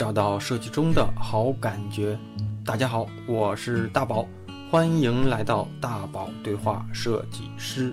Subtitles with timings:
[0.00, 2.18] 找到设计中的好感觉。
[2.64, 4.26] 大家好，我是大宝，
[4.70, 7.92] 欢迎来到大宝对话设计师。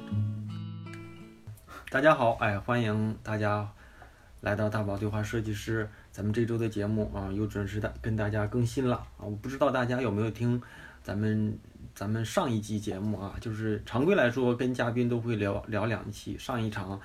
[1.89, 3.69] 大家好，哎，欢迎大家
[4.39, 5.89] 来到大宝对话设计师。
[6.09, 9.25] 咱们这周的节目啊，又准时的跟大家更新了啊。
[9.25, 10.61] 我不知道大家有没有听
[11.03, 11.59] 咱们
[11.93, 16.37] 咱们上一期节目啊，就是常规来说，跟嘉宾都会聊聊两期。
[16.37, 17.01] 上一场，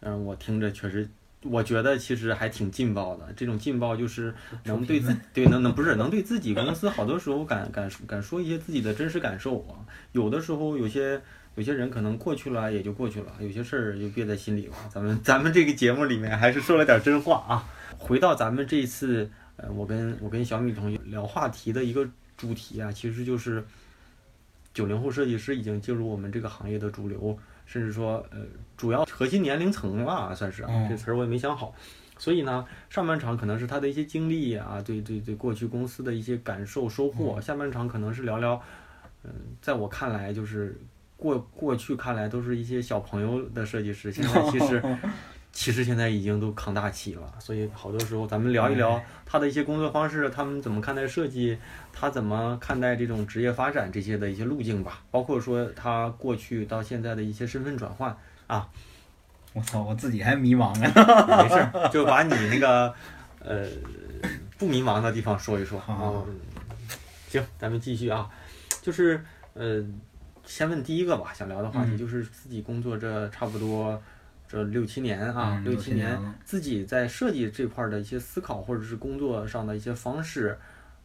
[0.00, 1.08] 嗯，我听着确实。
[1.42, 4.32] 我觉得其实还挺劲爆的，这种劲爆就是
[4.64, 9.82] 能对自对能能不是能对自己公司好多时候敢敢敢说一些自己的真实感受啊。
[10.12, 11.20] 有的时候有些
[11.56, 14.74] 有些人可能过去了也就过去了，有些事儿就憋在心里了。
[14.88, 17.64] 咱们咱们这个节目里面还是说了点真话啊。
[17.98, 23.64] 回到咱们这一次，呃，我跟我跟小米同学聊话题的一个主题啊，其实就是
[24.72, 27.36] 九零后设计师已经进入我们这个行业的主流。
[27.66, 28.38] 甚至说，呃，
[28.76, 31.74] 主要核心年龄层吧，算是啊，这词儿我也没想好。
[32.18, 37.40] 所以呢，上半场可能是他的一些经历啊，对对对，过去公司的一些感受收获。
[37.40, 38.62] 下半场可能是聊聊，
[39.24, 40.78] 嗯，在我看来，就是
[41.16, 44.82] 过过去看来都是一些小朋友的设计师，现在其实。
[45.52, 51.58] 其实现在已经都扛大旗了，所以好多时候咱们聊一聊他的一些工作方式，他们怎么看待设计，
[51.92, 58.66] 他怎么看待这种职业发展这些的一些路径吧，包括说他过去到现在的一些身份转换啊。
[59.52, 60.90] 我操，我自己还迷茫呢。
[61.36, 62.94] 没事， 就把你那个
[63.44, 63.66] 呃
[64.56, 66.24] 不迷茫的地方说一说啊。
[67.28, 68.30] 行，咱们继续啊，
[68.80, 69.84] 就是呃
[70.46, 74.02] 先问第一个吧，想聊的话题就是自己工作这差不多。
[74.52, 80.58] 这六七年啊，六七年自己在设计这块的一些思考，或者是工作上的一些方式，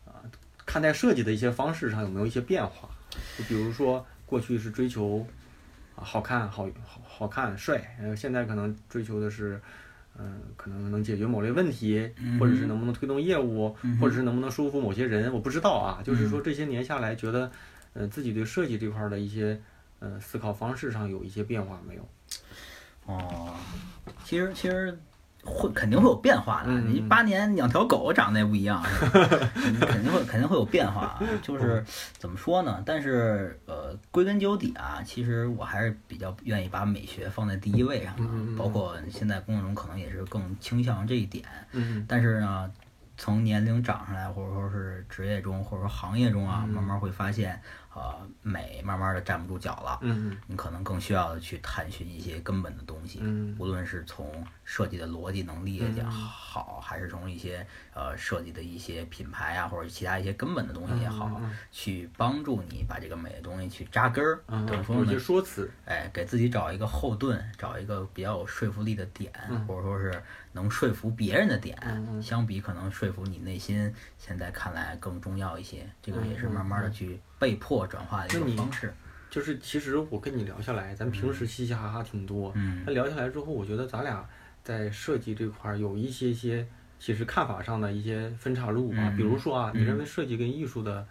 [0.05, 0.19] 啊，
[0.65, 2.89] 看待设计的一些方式上有没有一些变化？
[3.37, 5.25] 就比如说过去是追求
[5.95, 9.57] 啊好看、好好好看、帅，然后现在可能追求的是，
[10.19, 12.05] 嗯，可能能解决某类问题，
[12.37, 16.03] 或者是能不能推动业务，或者是能不能说服某些人，我不知道啊。
[16.03, 17.49] 就是说这些年下来，觉得，
[17.93, 19.57] 呃，自己对设计这块的一些，
[19.99, 22.05] 呃，思考方式上有一些变化没有？
[23.07, 23.53] 哦，
[24.23, 24.97] 其实其实
[25.43, 26.71] 会肯定会有变化的。
[26.81, 28.83] 你八年养条狗长得也不一样，
[29.79, 31.19] 肯定会肯定会有变化啊。
[31.41, 31.83] 就是
[32.17, 32.83] 怎么说呢？
[32.85, 38.57] 但是呃，归根究底啊，其实我还是比较愿意把美学放在第一位上的。
[38.57, 41.45] 包括现在工作中可能也是更倾向这一点。
[42.07, 42.69] 但是呢，
[43.15, 47.61] 从年龄长上来，或者说是职业中，或者说行业中啊，慢慢会发现。
[47.97, 57.65] 呃，美慢慢的站不住脚了，嗯你可能更需要的去探寻一些根本的东西，嗯，无论是从设计的逻辑能力也好，还是从一些
[57.95, 61.41] 呃设计的一些品牌啊，或者其他一些根本的东西也好，
[61.71, 69.33] 去帮助你把这个美的东西去扎根儿，等于说呢，说辞，哎，给自己找一个后盾，找一个比较有说服力的点，
[69.67, 70.21] 或者说是
[70.57, 71.77] 能说服别人的点，
[72.21, 77.19] 相比可能说服你内心，现在看来更重要一些，这个也是慢慢的去。
[77.39, 78.91] 被迫转化的一个方式，
[79.29, 84.27] 就是其实我跟你聊下来，咱平时嘻嘻哈哈挺多，嗯，那聊下来之后，我觉得咱俩
[84.63, 86.67] 在设计这块儿有一些些，
[86.99, 89.13] 其实看法上的一些分岔路啊。
[89.15, 91.07] 比如说啊，你认为设计跟艺术的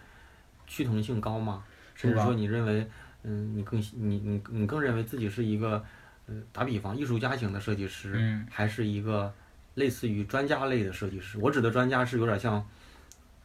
[0.67, 1.63] 趋同性高吗？
[1.95, 2.85] 甚至说你认为，
[3.23, 5.81] 嗯，你更你你你更认为自己是一个，
[6.27, 9.33] 呃，打比方艺术家型的设计师，还是一个
[9.75, 11.37] 类似于专家类的设计师？
[11.39, 12.65] 我指的专家是有点像，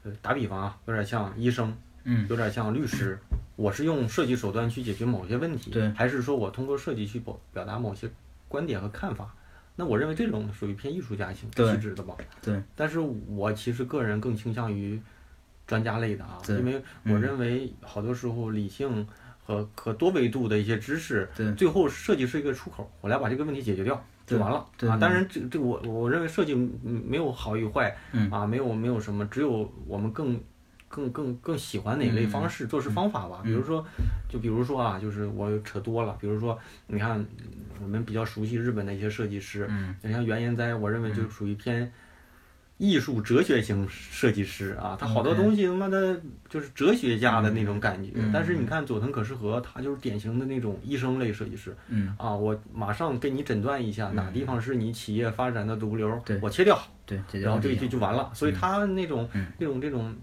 [0.02, 1.74] 呃，打比方啊，有点像医生。
[2.04, 3.16] 嗯，有点像律师，
[3.54, 8.10] 我是用设计手段去解决某些问题，对，还是说我通过设计去表表达某些
[8.48, 9.32] 观点和看法？
[9.76, 12.16] 那我认为这种属于偏艺术家型气质的吧。
[12.42, 15.00] 对，但是我其实个人更倾向于
[15.64, 19.06] 专家类的啊，因为我认为好多时候理性
[19.44, 24.58] 和和多维度的一些知识，对，最后设计是一个出口，我来把这个问题解决掉就完了
[24.88, 24.96] 啊。
[24.96, 27.96] 当然，这这我我认为设计没有好与坏，
[28.30, 30.40] 啊，没有没有什么，只有我们更。
[30.94, 33.40] 更更更喜欢哪类方式做事方法吧？
[33.42, 33.82] 比如说，
[34.28, 36.14] 就比如说啊，就是我扯多了。
[36.20, 37.24] 比如说，你看
[37.82, 39.66] 我们比较熟悉日本的一些设计师，
[40.02, 41.90] 你像原研哉，我认为就属于偏
[42.82, 44.96] 艺术哲学型设计师啊。
[44.98, 48.10] 他好多东西他妈的就是哲学家的那种感觉。
[48.32, 51.72] 但是你看佐藤可士和，他就是典型的那种医生类设计师。
[52.16, 56.76] 啊，我马上给你诊断一下哪地方是你企业发展的毒瘤，我切掉，
[57.06, 58.30] 对，然后这就就完了。
[58.34, 60.14] 所以他那种那种这种。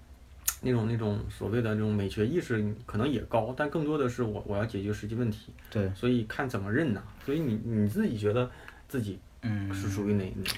[0.61, 5.53] 那种那种所谓的那种美学意识可能也高，但更多的是我我要解决实际问题。
[5.69, 7.01] 对，所以看怎么认呐。
[7.25, 8.51] 所以你你自己觉得
[8.85, 10.51] 自己嗯是属于哪哪？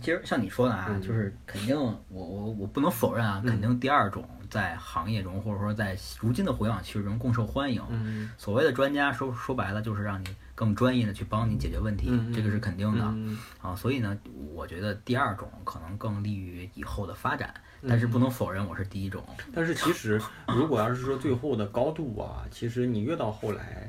[0.00, 7.80] 其实像你说的啊，就是肯定我我我不能否认啊，肯定第二种在行业中，或者说在如今的互联网趋势中更受欢迎。
[7.90, 10.26] 嗯所谓的专家，说说白了就是让你
[10.56, 13.04] 更专业的去帮你解决问题，这个是肯定的。
[13.04, 14.18] 嗯啊，所以呢，
[14.52, 19.24] 我觉得第二种可能更利于以后的发展，嗯但是不能否认我是第一种。
[19.54, 23.88] 但是其实，如果要是说最后的高度啊，其实你越到后来，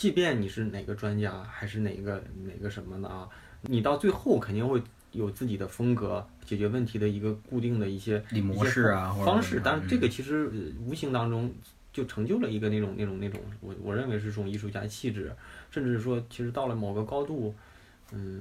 [0.00, 3.28] 即便你是哪个专家，还是哪个哪个什么的啊，
[3.60, 4.82] 你到最后肯定会
[5.12, 9.60] 有自己的风格，解决问题的一个固定的一些模式啊方式。
[9.62, 11.52] 但是这个嗯其实呃无形当中
[11.92, 15.30] 就成就了一个那种那种那种，我我认为是这种艺术家气质，
[15.70, 17.54] 甚至说其实到了某个高度，
[18.12, 18.40] 嗯。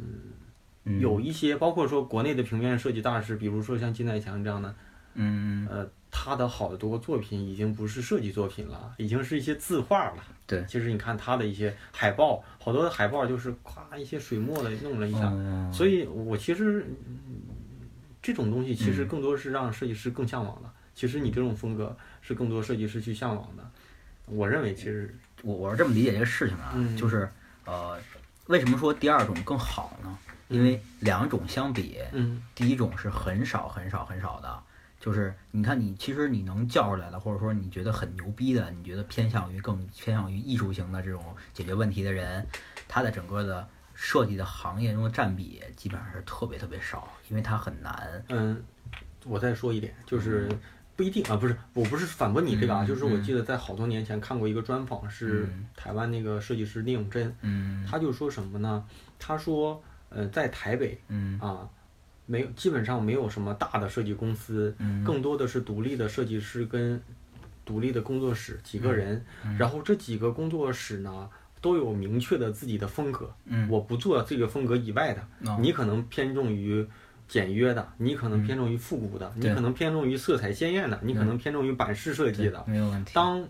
[0.86, 4.74] 嗯有一些，包括说国内的平面设计大师，比如说像金在强这样的，
[5.14, 10.24] 嗯，呃，他的好多作品已经不是设计作品了，已经是一些字画了。
[10.48, 17.42] 对其实你看他的一些海报，好多的海报就是夸一些水墨的弄了一下，嗯所以我其实、嗯
[18.22, 20.70] 这种东西其嗯实更多是让设计师更向往的。
[20.94, 23.64] 其实你这种风格是更多设计师去向往的。
[24.26, 27.30] 我认为其实我我是这么理解这个事情啊，嗯就是
[27.66, 27.98] 呃，
[28.48, 30.18] 为什么说第二种更好呢？
[30.50, 34.64] 因为两种相比，嗯第一种是很少很少很少的，
[35.00, 41.24] 就是你看你其实你能叫出来的，或者说你觉得很牛逼的，你觉得偏向于更偏向于艺术型的这种
[41.54, 42.46] 解决问题的人，
[42.88, 48.24] 他的整个的设计的行业中的占比基本上是特别特别少，因为它很难。
[48.30, 48.62] 嗯，
[49.26, 50.50] 我再说一点，就是
[50.96, 58.86] 不一定啊，不是，我不是反驳你这个啊，嗯就是我嗯记得在好多年前看过一个专访，是嗯台湾那个设计师聂永真，嗯他就说什么呢？
[59.18, 61.70] 他说，呃，在台北嗯啊，
[62.30, 67.02] 没有基本上没有什么大的设计公司，嗯更多的是独立的设计师跟
[67.66, 71.30] 独立的工作室几个人，嗯然后这几个工作室呢。
[71.62, 76.88] 都有明确的自己的风格，嗯我不做这个风格以外的，哦你可能偏重于
[77.28, 82.64] 简约的，你可能偏重于复古的，你可能偏重于色彩鲜艳的，你可能偏重于版式设计的。
[82.66, 83.12] 没有问题。
[83.14, 83.46] 当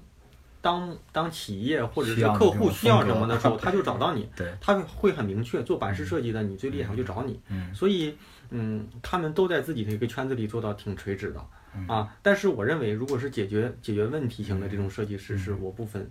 [0.60, 7.40] 当当企业或者是客户需要什么的时候，他就找到你， 对，他会很明确，做版式设计的你最厉害，我就找你。
[7.50, 8.18] 嗯所以，
[8.52, 11.88] 嗯，他们都在自己的一个圈子里做到挺垂直的嗯。
[11.88, 12.16] 啊。
[12.22, 15.38] 但是我认为，如果是解决解决问题型的这种设计师，嗯。
[15.40, 16.10] 是我不分，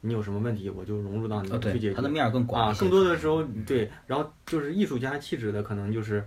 [0.00, 1.94] 你有什么问题我就融入到你去解决。
[1.94, 6.24] 它的面儿更广啊，更多的时候对，然后就是艺术家气质的，可能就是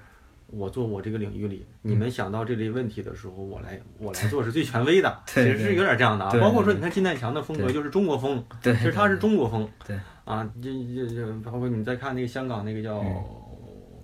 [0.48, 6.32] 我做我这个领域里，你们想到这类问题的时候，我来 我来做是最权威的，其实是有点这样的啊。
[6.40, 9.68] 包括说，你看金代强的风格就是中国风，对，其实他是中国风。
[9.86, 10.00] 对。
[10.26, 13.26] 啊，这这这包括你再看那个香港那个叫嗯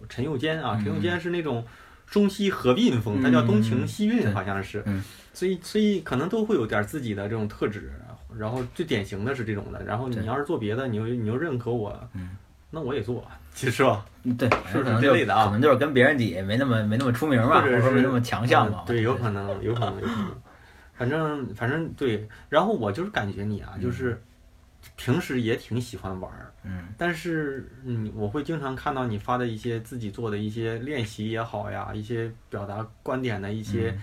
[0.09, 0.83] 陈宥坚啊，嗯。
[0.83, 1.65] 陈宥坚是那种
[2.07, 4.83] 中西合并风，他叫东情西对韵，好像是。
[4.85, 5.03] 嗯，
[5.33, 7.91] 所以所以可能都会有点自己的这种特质。
[8.37, 12.31] 然后最典型的是这种的，然后你要是做别的，你又你又认可我，嗯。
[12.71, 18.87] 那我也做，其实吧，嗯对，是不是可能这类的啊可能就是跟别人比没那么没那么出名吧，或或者说没那么强项嘛嗯。
[18.87, 20.27] 对，有可能，有可能，有可能。
[20.93, 24.21] 反正反正对，然后我就是感觉你啊，就是
[24.95, 26.87] 平时也挺喜欢玩儿，嗯。
[26.97, 33.97] 但是嗯，我会经常看到你发的一些自己做的一些练习也好呀，一些表达观点的一些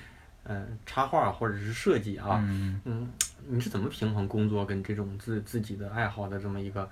[0.44, 2.80] 嗯、呃插画或者是设计啊，嗯。
[2.84, 3.10] 嗯，
[3.46, 6.88] 你是怎么平衡工作跟这种自自己的爱好的这么一个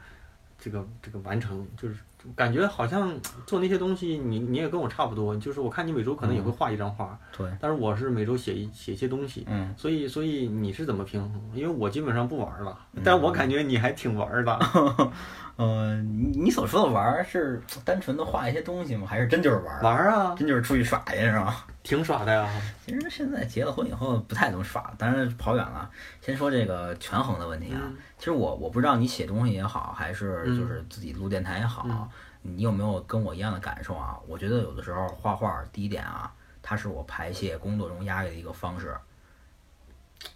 [0.59, 1.67] 这个这个完成？
[1.77, 1.97] 就是
[2.37, 3.13] 感觉好像
[3.47, 9.45] 做那些东西你，你也跟我差不多，就是我看你每周可能也会画一张画，对，但是我是每周写一写一些东西。
[9.49, 11.41] 嗯所以，所以你是怎么平衡？
[11.55, 14.59] 因为我基本上不玩儿了，但我感觉你还挺玩儿的。
[15.57, 19.07] 呃，你你所说的玩儿是 单纯的画一些东西吗？
[19.07, 19.83] 还是真就是玩儿？
[19.83, 21.67] 玩儿啊，真就是出去耍去是吧？
[21.83, 22.49] 挺耍的呀。
[22.87, 25.91] 其实现在结了婚以后不太能耍了，当然跑远了。
[26.23, 32.09] 先说这个权衡的问题啊，嗯其实我我不知道你写东西也好，还是嗯就是自己录电台也好，嗯
[32.43, 34.19] 你有没有跟我一样的感受啊？
[34.27, 36.33] 我觉得有的时候画画，第一点啊，
[36.63, 38.97] 它是我排泄工作中压力的一个方式。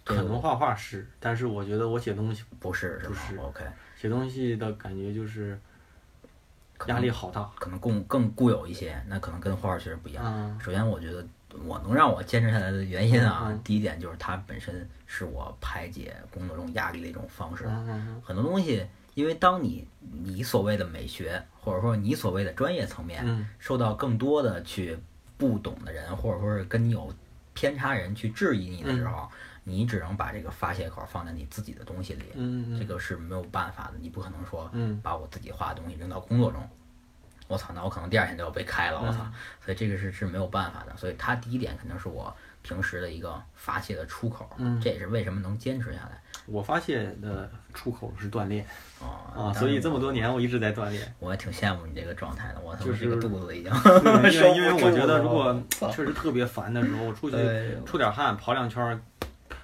[0.03, 3.63] 可能画画是，但是我觉得我写东西不是是吗不是？OK，
[3.95, 5.59] 写东西的感觉就是
[6.87, 7.49] 压力好大。
[7.59, 10.23] 可能更更固有一些，那可能跟画画确实不一样。
[10.25, 11.25] 嗯首先，我觉得
[11.63, 17.65] 我能让我坚持下来的原因啊，第一点就是它本身是我排解工作中压力的一种方式。
[18.23, 24.97] 很多东西，因为当你你所谓的美学，或者说你所谓的专业层面，嗯受到更多的去
[25.37, 27.13] 不懂的人，或者说是跟你有
[27.53, 29.29] 偏差人去质疑你的时候，
[29.63, 32.25] 你只能把这个发泄口放在你自己的东西里，
[32.77, 36.61] 这个是没有办法的，你不可能说嗯把我自己画的东西扔到工作中。
[37.47, 39.19] 我操，那我可能第二天就要被开了，我操！
[39.23, 39.33] 嗯
[39.65, 48.63] 所以这个是是没有办法的，所以它第一点肯定是我平时的一个发泄的出口，嗯这也是为什么能坚持下来我发泄的出口是锻炼
[49.01, 51.15] 啊啊，所以这么多年我一直在锻炼。
[51.17, 55.59] 我也挺羡慕你这个状态的，我他就是妈这个肚子已经因收为 因为我觉得如果
[55.91, 57.37] 确实特别烦的时候，我出去
[57.85, 58.99] 出点汗，跑两圈儿，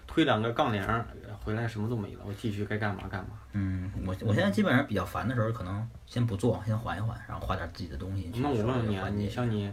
[0.07, 1.05] 推两个杠铃儿
[1.43, 3.31] 回来什么都没了，我继续该干嘛干嘛。
[3.53, 8.31] 嗯，我我现在基本上比较烦的时候，可能先不做，先缓一缓，然后画点自己的东西。
[8.35, 9.71] 那我去问问你啊，你像你，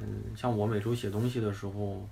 [0.00, 2.06] 嗯，像我每周写东西的时候，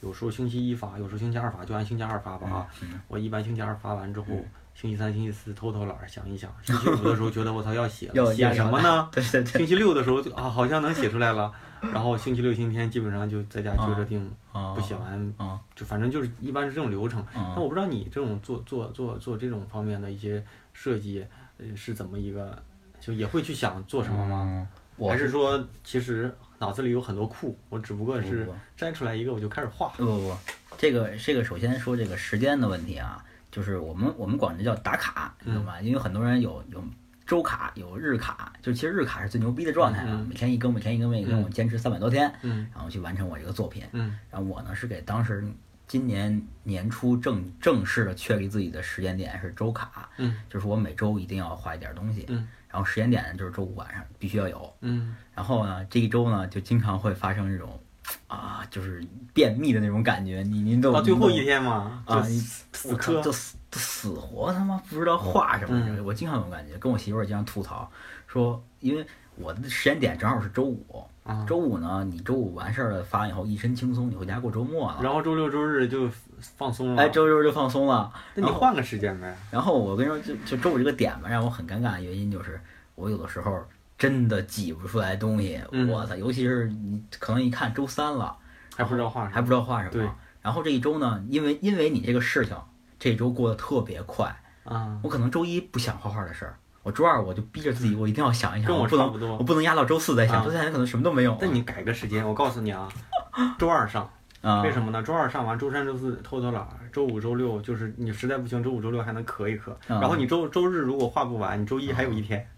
[0.00, 2.66] 有时候星期一发，有时候星期二发，就按星期二发吧啊。
[2.80, 4.26] 嗯我一般星期二发完之后，
[4.74, 9.08] 星期三、星期四偷偷懒儿想一想，星期五的时候觉得我操要写了， 写什么呢？
[9.12, 9.58] 对对对。
[9.58, 11.52] 星期六的时候就啊好像能写出来了，
[11.92, 17.20] 然后星期六、星期天基本上就在家撅着腚啊不写完，啊就反正就是一般是这种流程。
[17.34, 21.26] 啊那我不知道你这种做做做做这种方面的一些设计，
[21.58, 22.62] 呃是怎么一个，
[23.00, 24.68] 就也会去想做什么吗？
[25.08, 29.88] 还是说其实脑子里有很多库，我只不过是摘出来一个我就开始画。
[29.96, 30.36] 不不不，
[30.78, 35.80] 这个这个首先说这个时间的问题啊，就是我们我们管这叫打卡，你懂吧？
[35.80, 36.84] 因为很多人有有
[37.32, 42.68] 周卡，有日卡，就其实日卡是最牛逼的状态啊，嗯每天一更，每天一更，每天一更，我坚持三百多天，嗯。
[42.74, 43.84] 然后去完成我这个作品。
[43.92, 44.18] 嗯。
[44.30, 45.42] 然后我呢是给当时
[45.88, 50.36] 今年年初正正式的确立自己的时间点是周卡，嗯。
[50.50, 52.46] 就是我每周一定要画一点东西，嗯。
[52.68, 55.16] 然后时间点呢就是周五晚上必须要有，嗯。
[55.34, 57.80] 然后呢这一周呢就经常会发生这种
[58.26, 63.22] 啊就是便秘的那种感觉，你您都到最后一天天嘛，啊死死磕。
[63.22, 67.90] 就死死活他妈不知道画什么，嗯我经常有感觉，跟我媳妇儿经常吐槽
[68.26, 75.00] 说，因为我的时间点正好是周五，啊，周五呢你周五完事儿了发完以后一身轻松，你回家过周末了。
[75.02, 77.02] 然后周六周日就放松了。
[77.02, 78.12] 哎，周六就放松了。
[78.34, 79.34] 那你换个时间呗。
[79.50, 82.60] 然后我跟你说，就就周五这个点吧，让我很尴尬的原因就是，
[82.94, 83.64] 我有的时候
[83.96, 85.60] 真的挤不出来东西。
[85.70, 88.36] 嗯我操，尤其是你可能一看周三了，
[88.76, 90.14] 还不知道画什么，还不知道画什对么。
[90.42, 92.56] 然后这一周呢，因为因为你这个事情，
[93.02, 94.32] 这一周过得特别快。
[94.62, 96.54] 啊，我可能周一不想画画的事儿，
[96.84, 101.38] 我周二我就逼着自己，我一定要想一想，跟我我不能差不多我不能压到周四再想，啊周三可能什么都没有了。
[101.40, 102.88] 但你改个时间，我告诉你啊，
[103.58, 104.08] 周二上，
[104.40, 105.02] 啊，为什么呢？
[105.02, 109.72] 周二上完，周三、周四偷偷懒儿，周五、周六就是你实在不行，周五、周六还能咳一咳。
[109.92, 112.48] 啊然后你周周日如果画不完，你周一还有一天，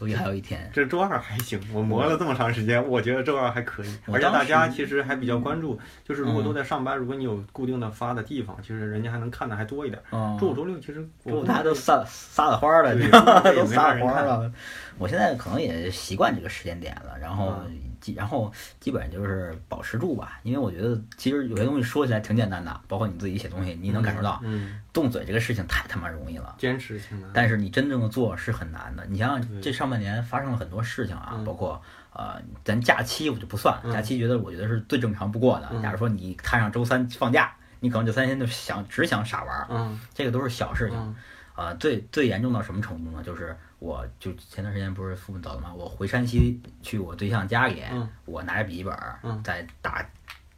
[0.00, 0.70] 周一还有一天？
[0.72, 1.60] 这周二还行。
[1.74, 3.98] 我磨了这么长时间，我觉得周二还可以。
[4.10, 10.02] 而且大家其实还比较关注，就是如果嗯都在上班，如果你有固定的发的地方，其实人家还能看的还多一点。
[10.10, 14.52] 嗯，周五、周六其实我周五大家都撒撒了花儿了， 也都撒没法人看花了。
[14.96, 26.54] 我现在可能也习惯这个时间点了，然后嗯基然后基本上就是保持住吧，因为我觉得其实有些东西说起来挺简单的，包括你自己写东西，你能感受到，嗯，动嘴这个事情太他妈容易了。
[26.58, 27.30] 坚持挺难。
[27.32, 29.04] 但是你真正的做是很难的。
[29.08, 31.80] 你想想，这上半年发生了很多事情啊，嗯包括
[32.12, 35.68] 呃，咱假期我就不算，嗯假期觉得我觉得是最正常不过的。
[35.72, 40.98] 嗯假如说你摊上周三放假，你可能这三天就想只想傻玩儿，嗯这个都是小事情。
[40.98, 41.14] 嗯
[41.52, 43.22] 啊，最最严重到什么程度呢？
[43.22, 45.74] 就是我就前段时间不是父母走了吗？
[45.74, 48.94] 我回山西去我对象家里，嗯我拿着笔记本
[49.42, 50.08] 在大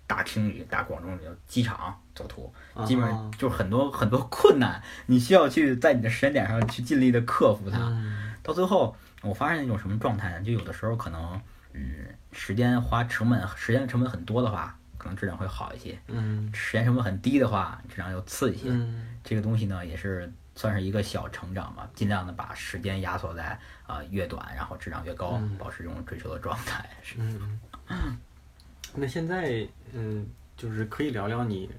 [0.06, 7.78] 大厅里、大广众里机场走图，嗯基本上就是很多很多困难，你需要去在你的时间点上去尽力的克服它。
[7.78, 10.44] 嗯到最后，我发现一种什么状态呢？
[10.44, 11.40] 就有的时候可能，
[11.74, 18.64] 嗯，时间花成本时间成本很多的话，可能质量会好一些；嗯时间成本很低的话，质量要次一些。
[18.68, 26.88] 嗯这个东西呢，也是算是一个小成长吧，尽量的把时间压缩在啊、呃越短，然后质量越高，嗯保持这种追求的状态。
[27.02, 27.58] 是嗯，
[28.94, 31.70] 那现在嗯，就是可以聊聊你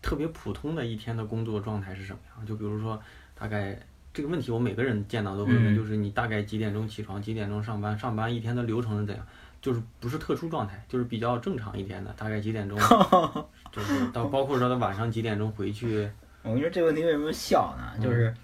[0.00, 2.46] 特别普通的一天的工作状态是什么样？
[2.46, 3.00] 就比如说，
[3.34, 3.78] 大概
[4.12, 9.26] 这个问题我每个人见到都会问，嗯就是你大概几点钟起床，几点钟上班，上班一天的流程是怎样？
[9.60, 12.78] 就是不是特殊状态，就是比较正常一天的，大概几点钟，
[13.70, 16.10] 就是到包括说他晚上几点钟回去，
[16.42, 18.02] 我跟你说这个问题为什么笑呢？
[18.02, 18.34] 就是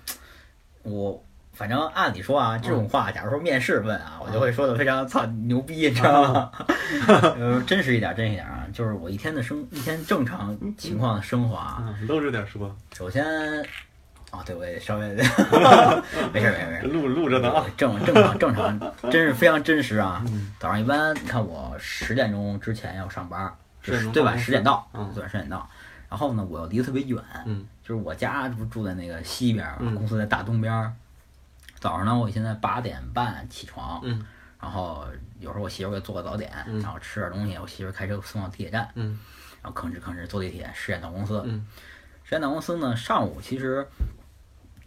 [0.83, 1.23] 我。
[1.57, 6.53] 反正按理说啊，这种话，假如说面试问啊，我就会说的非常操牛逼，你知道吗？
[7.09, 13.25] 呃，真实一点，真实一点啊，就是我一天的生一天正常情况的生活啊，嗯，露着点说，首先，
[14.31, 15.31] 啊，对我也稍微 没事
[16.31, 18.79] 没事没事，录录着呢啊，正正常正常，
[19.11, 20.23] 真是非常真实啊。
[20.27, 23.51] 嗯早上一般，你看我十点钟之前要上班
[23.83, 24.33] ，10点钟对吧？
[24.33, 25.67] 到公司十点到，嗯对，十点到。
[26.09, 30.93] 然后呢，我又离得特别远，嗯就是我家不是住在那个西边儿嘛，嗯公司在大东边儿。
[31.79, 34.25] 早上呢，我现在八点半起床，嗯
[34.61, 35.05] 然后
[35.39, 39.19] 有时候我媳妇儿给做个早点，嗯然后吃点东西，我媳妇开车送到地铁站，嗯
[39.63, 41.43] 然后吭哧吭哧坐地铁，十点到公司。
[41.45, 41.67] 嗯
[42.25, 43.87] 十点到公司呢，上午其实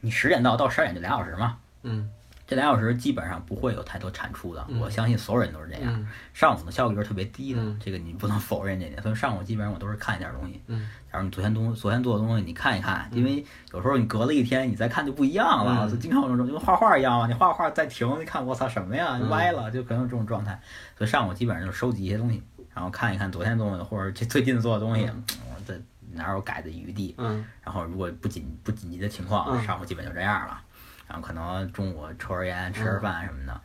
[0.02, 2.10] 你十点到到十二点就俩小时嘛，嗯
[2.50, 5.94] 这俩小时基本上不会有太多产出的，嗯我相信所有人都是这样。
[5.94, 9.00] 嗯上午的效率是特别低的，嗯这个你不能否认这点。
[9.04, 10.60] 所以上午基本上我都是看一点东西。
[10.66, 15.86] 嗯假如你昨天东昨天做的东西，你看一看，因为有时候你隔了一天，你再看就不一样了。
[15.86, 20.60] 嗯就经常有这种就跟画画一样嘛，你画画再停，你看我操什么呀，嗯歪了，就可能有这种状态。
[20.98, 22.42] 所以上午基本上就收集一些东西，
[22.74, 25.80] 然后看一看昨天做的或者这最近做的东西，嗯我再
[26.14, 27.14] 哪有改的余地？
[27.20, 30.60] 嗯然后如果不紧不紧急的情况，嗯上午基本就这样了。
[31.10, 33.62] 然后可能中午抽根烟、吃吃饭什么的，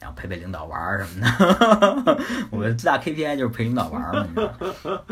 [0.00, 2.18] 然后陪陪领导玩儿什么的。
[2.50, 5.04] 我们最大 KPI 就是陪领导玩儿嘛，你知道？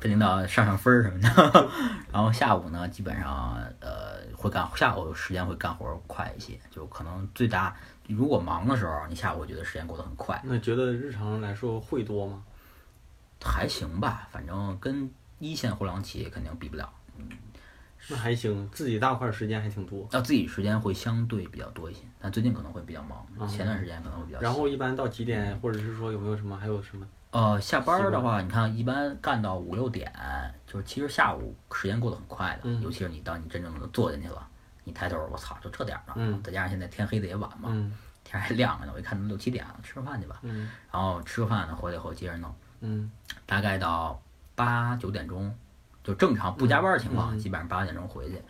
[0.00, 1.68] 陪领导上上分儿什么的。
[2.12, 7.74] 然后下午呢，基本上呃会干，下午时间会干活儿快一些，就可能最大
[8.08, 12.42] 如果忙的时候，你下午觉得时间过得很快，那觉得日常来说会多吗？
[13.44, 16.88] 还行吧，反正跟一线互联网企业肯定比不了。
[18.08, 20.06] 那还行，自己大块儿时间还挺多。
[20.10, 24.40] 那自己时间会相对比较多一些，但最近可能会比较忙，嗯前段时间可能会比较。
[24.40, 27.06] 然后一般到几点，或者是说有没有什么，还有什么？
[27.30, 30.12] 呃，下班儿的话，你看一般干到五六点，
[30.66, 34.46] 就是其实下午时间过得很快的，嗯尤其是你当你真正的坐进去了，
[34.84, 43.10] 你抬头，我操，就这点儿了，嗯再加上现在天黑的也晚嘛，嗯天还亮着呢，我一看都六七点了，吃个饭去吧，嗯然后吃个饭呢，回来以后接着弄，嗯
[43.46, 44.20] 大概到
[44.54, 45.54] 八九点钟，
[46.02, 48.40] 就正常不加班的情况，基本上八点钟回去。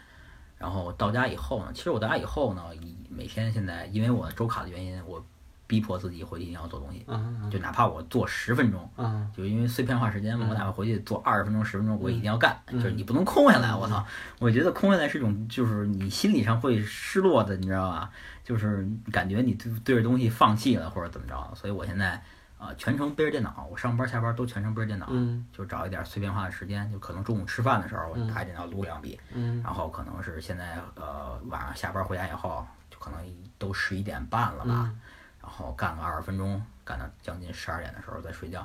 [0.58, 5.24] 然后到家以后呢，其实我到家以后呢，以每天现在因为我周卡的原因，我
[5.66, 12.56] 逼迫自己回去一定要做东西，嗯就哪怕我做十分钟，嗯就因为碎片化时间嘛，我哪怕回去做二十分钟、十分钟，我也一定要干。
[12.68, 14.04] 嗯就是你不能空下来，我操！
[14.38, 18.10] 我觉得空下来是一种，就是你心理上会失落的，你知道吧？
[18.44, 21.52] 就是感觉你对对着东西放弃了或者怎么着。
[21.54, 22.22] 所以我现在啊、
[22.62, 33.20] 呃全程背着电脑，我上班下班都全程背着电脑，嗯就找一点碎片化的时间，就可能中午吃饭的时候我开电脑撸两笔，嗯然后可能是现在呃晚上下班回家以后，就可能
[33.58, 34.88] 都十一点半了吧。
[34.90, 35.00] 嗯
[35.42, 38.64] 然后干个二十分钟，干到将近十二点的时候再睡觉，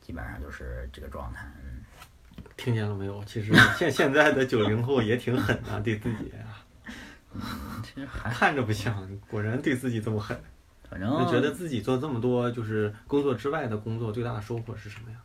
[0.00, 1.46] 基本上就是这个状态。
[1.62, 1.84] 嗯
[2.56, 3.24] 听见了没有？
[3.24, 6.50] 其实现 现在的九零后也挺狠的，对自己啊，
[7.84, 10.36] 其实还看着不像，果然对自己这么狠。
[10.88, 15.16] 反正就觉得自己做这么多就是工作之外的工作，最大的收获是什么呀？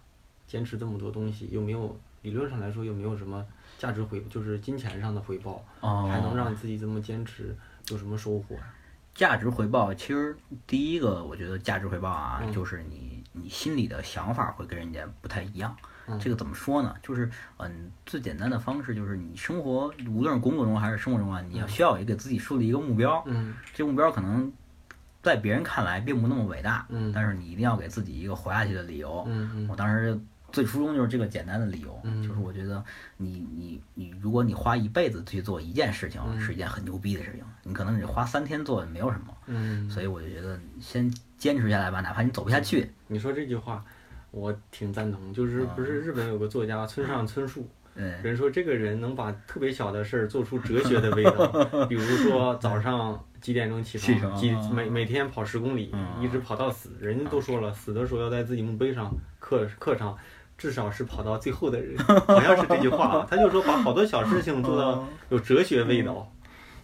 [0.47, 3.45] 坚持这么多东西，又没有理论上来说又没有什么
[3.77, 7.55] 价值回，就是金钱上的回报，哦，还能让自己这么坚持，
[7.89, 8.73] 有什么收获呀？
[9.13, 10.35] 价值回报，其实
[10.65, 15.75] 第一个我觉得价值回报啊，嗯就是你你心里的想法会跟人家不太一样。
[16.07, 16.95] 嗯这个怎么说呢？
[17.03, 23.21] 就是嗯，最简单的方式就是你生活，无论是工作中还是生活中啊，你要需要也给自己树立一个目标。
[23.27, 24.51] 嗯这目标可能
[25.21, 29.23] 在别人看来并不那么伟大，嗯但是你一定要给自己一个活下去的理由。
[29.27, 30.17] 嗯嗯我当时
[30.51, 32.83] 最初衷就是这个简单的理由，嗯就是我觉得
[33.17, 43.83] 你你你，如果你花一辈子去做一件事情，嗯是一件很牛逼的事情，你可能你花三天做也没有什么，嗯，所以我就觉得先坚持下来吧，哪怕你走不下去，你说这句话，
[44.31, 45.33] 我挺赞同。
[45.33, 51.47] 就是不是日本有个作家村上春树，嗯人说这个人能把特别小的事儿做出哲学的味道，
[51.85, 56.91] 比如说早上几点钟起床，几啊每每天跑十公里，嗯一直跑到死。
[56.99, 60.17] 人家都说了，死的时候要在自己墓碑上刻刻上。
[60.57, 63.25] 至少是跑到最后的人，好像是这句话。
[63.29, 66.29] 他就说把好多小事情做到 有哲学味道。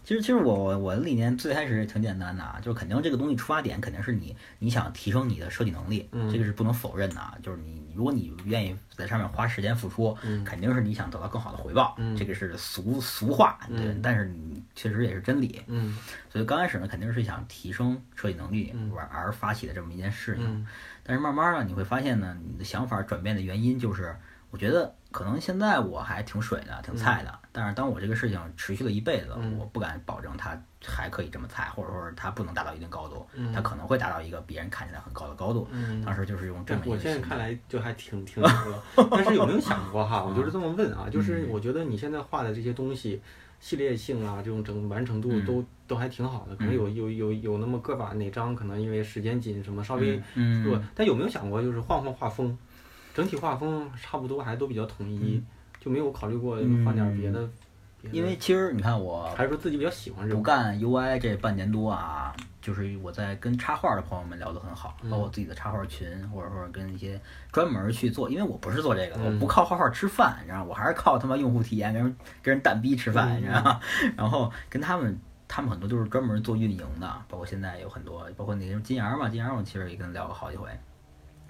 [0.05, 7.35] 其实，其实我我我的理念最开始也挺简单的啊，就是肯定这个东西出发点肯定是你你想提升你的设计能力，嗯这个是不能否认的啊。
[7.41, 15.59] 就是你如果你愿意在上面花时间付出，嗯肯定是你想得到更好的回报，嗯这个是俗俗话，对，嗯但是你确实也是真理。
[15.65, 15.97] 嗯
[16.29, 20.45] 所以刚开始呢，肯定是想提升设计能力嗯而而发起的这么一件事情。
[20.45, 20.67] 嗯
[21.07, 24.15] 但是慢慢呢，你会发现呢，你的想法转变的原因就是，
[24.51, 27.39] 我觉得可能现在我还挺水的，挺菜的。
[27.57, 35.65] 但是当我这个事情持续了一辈子，嗯我不敢保证它还可以这么菜，或者说它不能达到一定高度，嗯它可能会达到一个别人看起来很高的高度。
[35.71, 36.03] 嗯。
[36.03, 37.01] 当时就是用这么一我个我。
[37.01, 38.51] 现在看来就还挺挺牛
[38.97, 40.25] 的，但是有没有想过哈？
[40.25, 43.21] 我就是这么问啊， 就是我觉得你现在画的这些东西，
[43.61, 52.57] 系列性啊，这种整完成度嗯都都还挺好的，可能有有有有那么个把哪张可能因为时间紧什么稍微嗯，对，但有没有想过就是换换画风，
[53.13, 55.41] 整体画风差不多还都比较统一，
[55.85, 57.47] 就没有考虑过换点别的？
[58.01, 67.19] 别的因为其实你看我还是说自己比较喜欢这个，不干 UI 这半年多啊，就是我在跟插画的朋友们聊得很好，嗯包括自己的插画群，或者说跟一些
[67.51, 73.79] 专门去做，因为我不是做这个我不靠画画吃饭，你知道吗，我还是靠他妈用户体验跟人跟人蛋逼吃饭，嗯你知道吗？
[74.17, 75.17] 然后跟他们。
[75.47, 80.67] 他们很多都是专门做运营的，包括现在有很多，包括那个金阳嘛，金阳我其实也跟他聊过好几回，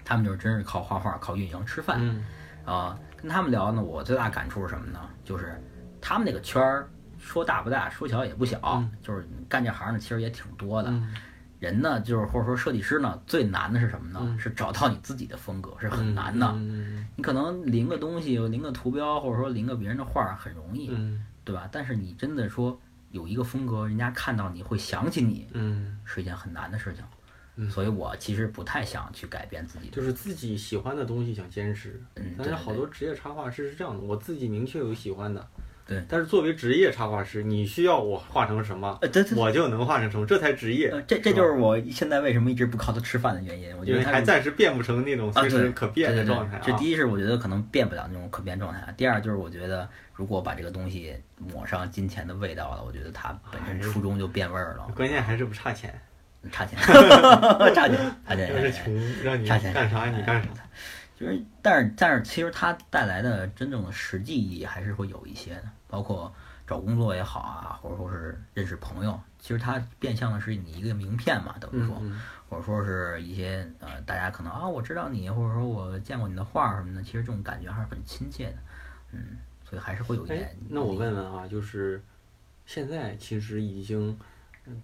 [0.04, 1.96] 他们就是真是靠画画、靠运营吃饭。
[1.98, 2.22] 嗯
[2.66, 5.00] 啊，跟他们聊呢，我最大感触是什么呢？
[5.24, 5.58] 就是
[6.00, 10.90] 他们那个圈儿，说大不大，说小也不小，嗯就是干这行的其实也挺多的。
[10.90, 11.14] 嗯
[11.58, 14.20] 人呢，就是或者说设计师呢，最难的是什么呢？
[14.22, 16.46] 嗯是找到你自己的风格，是很难的。
[16.54, 21.66] 嗯你可能临个东西，临个图标，或者说临个别人的画儿很容易，嗯对吧？
[21.72, 22.78] 但是你真的说
[23.10, 27.02] 有一个风格，人家看到你会想起你，嗯是一件很难的事情。
[27.70, 29.88] 所以我其实不太想去改变自己。
[29.88, 35.46] 就是自己喜欢的东西想坚持，嗯，但是好多职业插画师是这样的，我自己明确有喜欢的。
[35.88, 40.90] 对，但是作为职业插画师，你需要我画成什么，呃，对对，我就能画成什么，这才职业。
[41.06, 43.72] 这这就是我现在为什么一直不靠它吃饭的原因。
[43.78, 46.60] 我觉得还暂时变不成那种随时可变的状态。
[46.60, 54.88] 这第一是我觉得可能变不了那种可变状态，第二就是我觉得如果把这个东西抹上金钱的味道了，我觉得它本身初衷就变味儿了。
[54.96, 55.96] 关键还是不差钱，
[56.52, 58.48] 差钱，差钱，差钱。
[58.48, 60.48] 就是穷，让你干啥你干啥。
[61.18, 66.32] 就是，但是但是，其实它带来的真正的实际意义还是会有一些的，包括。
[66.68, 72.02] 找工作也好啊，或者说是认识朋友，其实它变相的是你一个名片嘛，等于说，
[72.48, 78.56] 或者说是一些呃，大家可能啊，我知道你，或者说我见过你的画什么的，其实这种感觉还是很亲切的，
[79.12, 80.56] 嗯，所以还是会有一点。
[80.68, 82.02] 那我问问啊，就是
[82.66, 84.18] 现在其实已经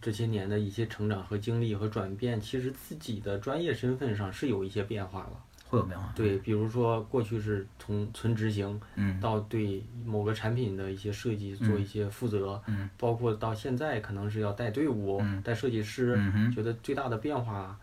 [0.01, 5.45] 这些年的一些成长和经历和转变，其实自己的专业身份上是有一些变化了。
[5.68, 6.12] 会有变化。
[6.14, 16.14] 对，比如说过去是从纯执行，嗯，到对某个产品的一些设计做一些负责，嗯，包括到现在可能是要带队伍、带设计师，
[16.55, 17.79] 觉得最大的变化，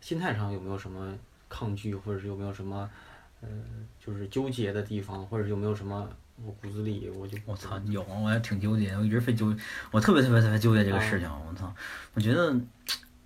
[0.00, 1.12] 心态上有没有什么
[1.48, 2.88] 抗拒，或者是有没有什么，
[3.40, 3.48] 呃，
[3.98, 6.08] 就是纠结的地方，或者有没有什么
[6.44, 9.54] 我骨子里我就我操有，我还挺纠结，我一直非纠，
[9.90, 11.74] 我特别特别特别纠结这个事情，我操，
[12.14, 12.54] 我觉得。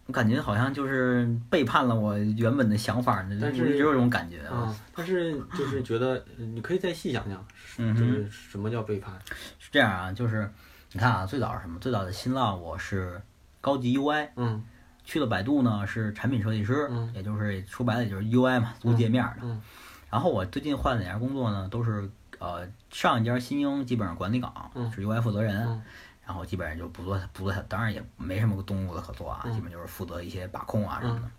[0.09, 4.72] 我感觉好像就是背叛了我原本的想法，但是只有这种感觉啊。
[4.94, 9.12] 但是就是觉得，你可以再细想想，就是什么叫背叛？
[9.59, 10.48] 是这样啊，就是
[10.92, 11.76] 你看啊，最早是什么？
[11.81, 13.20] 最早的新浪我是
[13.61, 14.62] 高级 UI，嗯，
[15.02, 19.38] 去了百度呢是产品设计师，嗯，也就是说白了也就是 UI 嘛，做界面的。
[19.42, 19.61] 嗯。
[20.09, 25.83] 然后我最近换了两家工作呢，都是呃上一家新英基本上管理岗，是 UI 负责人。
[26.27, 31.31] 然后基本上就不做不做，当然也没什么东物的可做啊，基本就是负责一些把控啊什么的。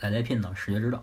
[0.00, 1.00] 来来聘呢，视觉指导，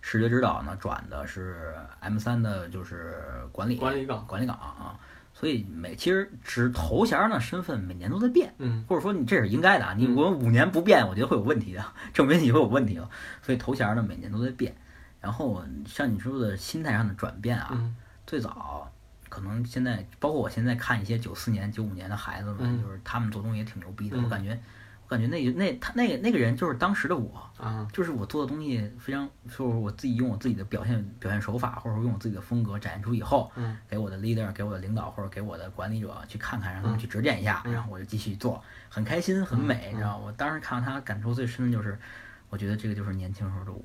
[0.00, 3.14] 视觉指导呢转的是 M 三的，就是
[3.52, 4.98] 管理管理岗管理岗啊。
[5.34, 13.08] 所以每其实只头衔呢身份每年都在变，嗯，或者说你这是应该的啊，你我五年不变，我觉得会有问题的， 证明你会有问题了。
[13.40, 14.74] 所以头衔呢每年都在变。
[15.20, 17.80] 然后像你说的心态上的转变啊，
[18.26, 18.90] 最早。
[19.28, 24.16] 可能现在，包括我现在看一些九四年、九五年的孩子们，就是他们做东西也挺牛逼的。
[24.16, 24.58] 我感觉，
[25.04, 27.86] 我感觉那那他那那个人就是当时的我，啊。
[27.92, 33.50] 就是我做的东西非常，就是我自己用我自己的表现表现手法，或者说用我自己的风格展现出以后，
[33.88, 41.98] 给我的 leader、给我的领导或者给我的管理者去看看，让他们去指点一下，然后我就继续做，很开心，很美，你知道我当时看到他感触最深的就是，
[42.48, 43.82] 我觉得这个就是年轻时候的我。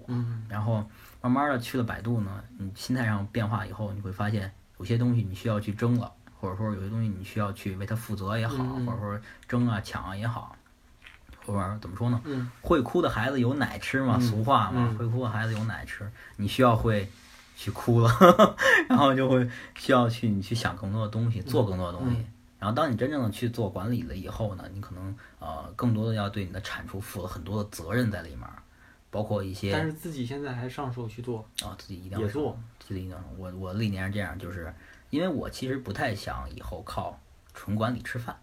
[0.47, 0.87] 然后
[1.21, 4.51] 慢慢的去了百度呢，你心态上变化以后，你会发现。
[4.79, 10.55] 有些东西你需要去争了，或者说有些东西你需要去为它负责也好，或者说争啊抢啊也好，
[11.45, 12.19] 或者怎么说呢？
[12.63, 16.11] 会哭的孩子有奶吃嘛，俗话嘛，会哭的孩子有奶吃。
[16.37, 17.07] 你需要会
[17.55, 18.09] 去哭了，
[18.89, 22.25] 然后就会需要去你去想更多的东西，做更多的东西。
[22.57, 28.39] 然后当你真正的去做管理了以后呢，你可能呃更多的要对你的产出负了很多的责任在里面，
[29.11, 29.71] 包括一些。
[29.71, 32.57] 但是自己现在还上手去做啊，自己一定要也做。
[33.37, 34.73] 我我历年是这样，就是
[35.11, 37.19] 因为我其实不太想以后靠
[37.53, 38.35] 纯管理吃饭。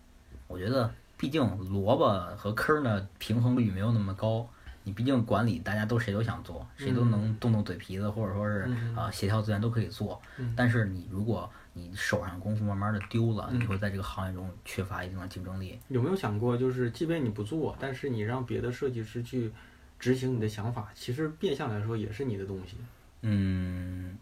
[0.46, 4.48] 我觉得，毕竟萝卜和坑呢平衡率没有那么高。
[4.84, 8.62] 你毕竟管理，大家都谁都想做，谁都能动动嘴皮子，或者说是
[8.96, 10.18] 啊协调资源都可以做。
[10.56, 15.78] 但是你如果你手上功夫慢慢的丢了，你会在这个行业中缺乏一定的竞争力。
[15.88, 19.52] 有没有想过，就是即便你不做，但是你让别的设计师去
[19.98, 22.76] 执行你的想法，其实变相来说也是你的东西。
[23.22, 24.16] 嗯。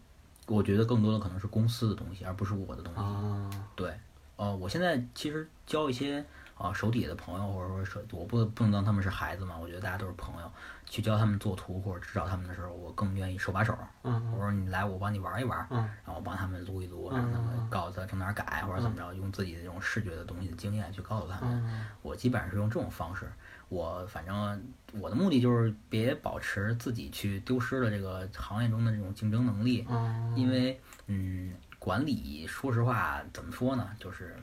[0.49, 3.01] 我觉得更多的可能是公司的东西，而不是我的东西。
[3.01, 3.93] 啊，对，
[4.37, 6.23] 呃，我现在其实教一些
[6.57, 10.49] 啊手底下的朋友，或者说手，我不不能当他们是孩子嘛，我觉得大家都是朋友，
[10.85, 13.77] 去教他们做图或者指导他们的时候，我更愿意手把手。
[14.03, 15.67] 嗯，我说你来，我帮你玩一玩。
[15.69, 21.85] 嗯，然后我帮他们撸一撸，让他们告诉他从哪改或者怎么着，用自己的这种视觉的东西的经验去告诉他们。
[22.01, 23.29] 我基本上是用这种方式。
[23.69, 29.85] 我反正我的目的就是别保持自己去丢失了这个行业中的这种竞争能力，
[30.35, 34.37] 因为嗯，管理说实话怎么说呢，就是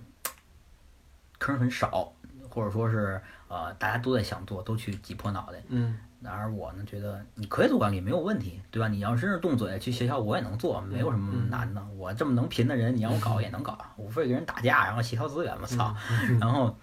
[1.38, 2.12] 坑很少，
[2.50, 5.58] 或者说是呃大家都在想做，都去挤破脑袋。
[5.68, 8.88] 嗯，而我呢觉得你可以做管理没有问题，对吧？
[8.88, 11.82] 你要真是动嘴去学校，我也能做，没有什么难的。
[11.96, 15.96] 我这么能贫的人，你让我搞也能搞，无非跟人打架，然后协调资源嘛，操。
[16.38, 16.76] 然后，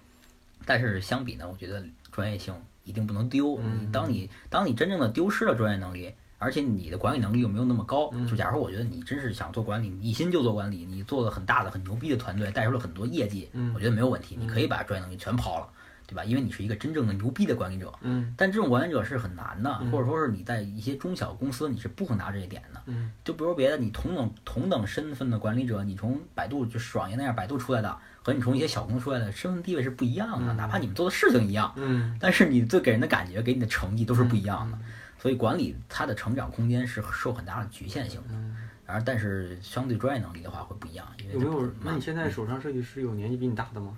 [0.65, 1.86] 但是相比呢，我觉得。
[2.12, 3.58] 专业性一定不能丢。
[3.60, 14.36] 你当你当你真正的丢失了专业能力，而且你的管理能力又没有那么高，就假如我觉得你真是想做管理，你一心就做管理，你做了很大的、很牛逼的团队，带出了很多业绩，我觉得没有问题。
[14.39, 15.67] 你可以把专业能力全抛了，
[16.08, 16.24] 对吧？
[16.24, 22.82] 因为你是一个真正的牛逼的管理者，嗯但这种管理者是很难的，嗯或者说是你在一些中小公司你是不拿这一点的。
[22.88, 34.77] 嗯就比如别的，你同等同等身份的管理者，你从百度就爽爷那样百度出来的，和你从一些小公司出来的身份地位是不一样的，嗯哪怕你们做的事情一样，嗯但是你最给人的感觉、给你的成绩都是不一样的。
[34.77, 34.86] 嗯
[35.21, 38.29] 所以管理它的成长空间是受很大的局限性的。
[38.31, 38.57] 嗯，
[38.88, 41.71] 然而，但是相对专业能力的话会不一样，因为有没有？
[41.79, 43.95] 那你现在手上设计师有年纪比你大的吗？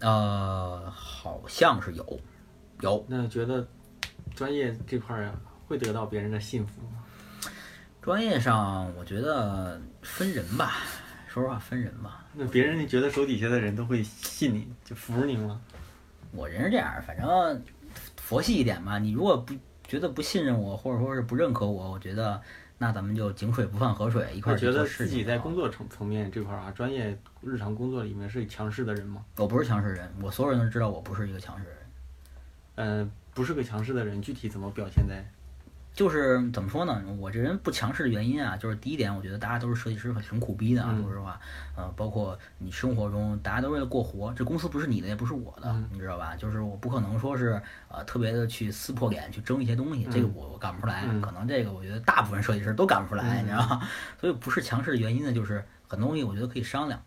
[0.00, 2.20] 呃，好像是有，
[2.82, 3.66] 有那觉得
[4.34, 5.34] 专业这块儿啊，
[5.66, 7.02] 会得到别人的信服吗？
[8.02, 10.82] 专业上我觉得分人吧，
[11.34, 12.24] 说实话分人吧。
[12.32, 15.60] 那别人觉得手底下的人都会信你，就服你吗？
[16.30, 17.60] 我人是这样，反正
[18.16, 19.00] 佛系一点嘛。
[19.00, 22.40] 你如果不觉得不信任我，或者说是不认可我，我觉得
[22.78, 25.24] 那咱们就井水不犯河水，一块儿觉得自己。
[25.24, 29.24] 在工作层层面这块儿啊，专业日常工作里面是强势的人吗？
[29.36, 31.76] 我不是强势人，我所有人都知道我不是一个强势人。
[32.76, 35.28] 嗯，不是个强势的人，具体怎么表现在？
[35.94, 37.00] 就是怎么说呢？
[37.18, 41.40] 我这人不强势的原因啊，就是第一点，我觉得大家都是设计师很，挺苦逼的啊，嗯说实话。
[41.76, 46.34] 呃，包括你生活中，大家都为了过活，这公司不是你的，也不是我的，嗯你知道吧？
[46.34, 51.04] 就是我不可能说是呃特别的去撕破脸去争一些东西，这个嗯我我干不出来。
[51.08, 53.88] 嗯可能这个我觉得大部分设计师都干不出来，嗯你知道吗？
[54.20, 57.00] 所以不是强势的原因呢，就是很多东西我觉得可以商量。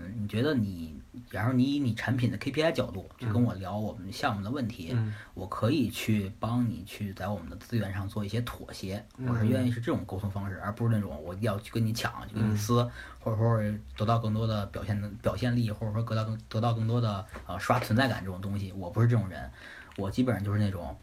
[0.00, 0.98] 嗯，你觉得你，
[1.30, 9.48] 然后你以你产品的 KPI 角度去跟我聊我们项目的问题，嗯我可以去帮你去在我们的资源上做一些妥协，我是嗯。
[9.48, 12.56] 愿意是这种沟通方式，而不是那种我要去跟你抢，去跟你嗯。
[12.56, 12.82] 撕，
[13.18, 19.50] 或者说是得到更多的表现的表现力，或者说得到更得到更多的呃刷存在感这种东西，我不是这种人，
[19.96, 20.96] 我基本上就是那种，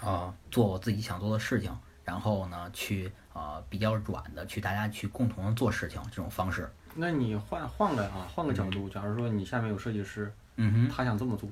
[0.00, 11.48] 啊、做我自己想做的事情，然后呢去呃比较软的去大家去共同的做事情这种方式，那你换换个啊，换个角度，假如说你下面有设计师，嗯哼，他想这么做，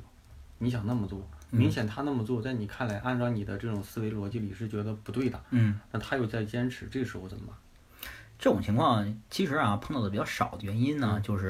[0.59, 1.19] 你想那么做，
[1.51, 5.81] 嗯明显他那么做，在你看来，按照你的这种思维逻辑里是觉得不对的，嗯。
[5.93, 7.57] 那他又在坚持，这时候怎么办？
[8.39, 11.49] 这种情况其实啊碰到的比较少的原因呢，嗯就是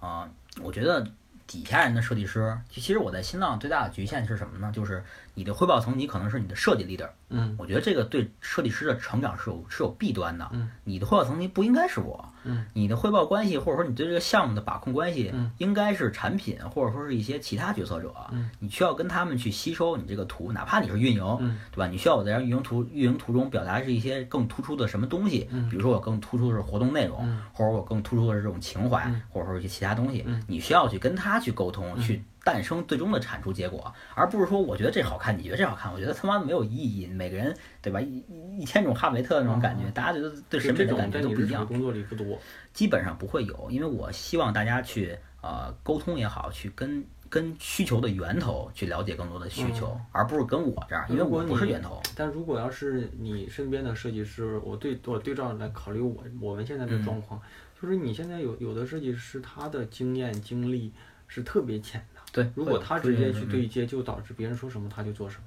[0.00, 1.06] 啊、呃我觉得
[1.46, 4.70] 底下人的设计师，其其实我在新浪最大的局限是什么呢？
[4.72, 7.54] 就是你的汇报层级可能是你的设计 leader，嗯。
[7.58, 10.48] 我觉得这个对设计师的成长是有是有弊端的。
[10.52, 10.70] 嗯。
[10.84, 12.66] 你的汇报层级不应该是我，嗯。
[12.74, 18.50] 你的汇报关系或者说你对这个项目的把控关系嗯，应该是产品或者说是一些其他决策者，嗯。
[18.58, 21.58] 你需要跟他们去吸收你这个图，哪怕你是运营，嗯。
[21.70, 21.86] 对吧？
[21.86, 25.68] 你需要我在运营图运营图中表达是一些更突出的什么东西，嗯。
[25.70, 27.42] 比如说我更突出的是活动内容，嗯。
[27.52, 29.22] 或者我更突出的是这种情怀，嗯。
[29.30, 30.42] 或者说一些其他东西，嗯。
[30.46, 37.06] 你需要去跟他去沟通，去诞生最终的产出结果，而不是说我觉得这好看，你觉得这好看，我觉得他妈的没有意义。
[37.06, 38.00] 每个人对吧？
[38.00, 41.66] 一一一千种哈姆雷特的那种感觉，哦大家觉得对就这种审美的感觉都不一样。
[41.66, 42.38] 工作里不多。
[42.72, 52.02] 基本上不会有，因为我希望大家去呃沟通也好，去跟跟需求的源头去了解更多的需求，嗯而不是跟我这儿，因为我不是源头。
[52.16, 57.40] 但如果要是你身边的设计师，我对我对照来考虑我我们现在的嗯状况，
[57.80, 60.92] 就是你现在有有的设计师他的经验经历
[61.28, 65.44] 是特别浅的，对，如果他直接去，对接，就导致别人说什么他就做什么，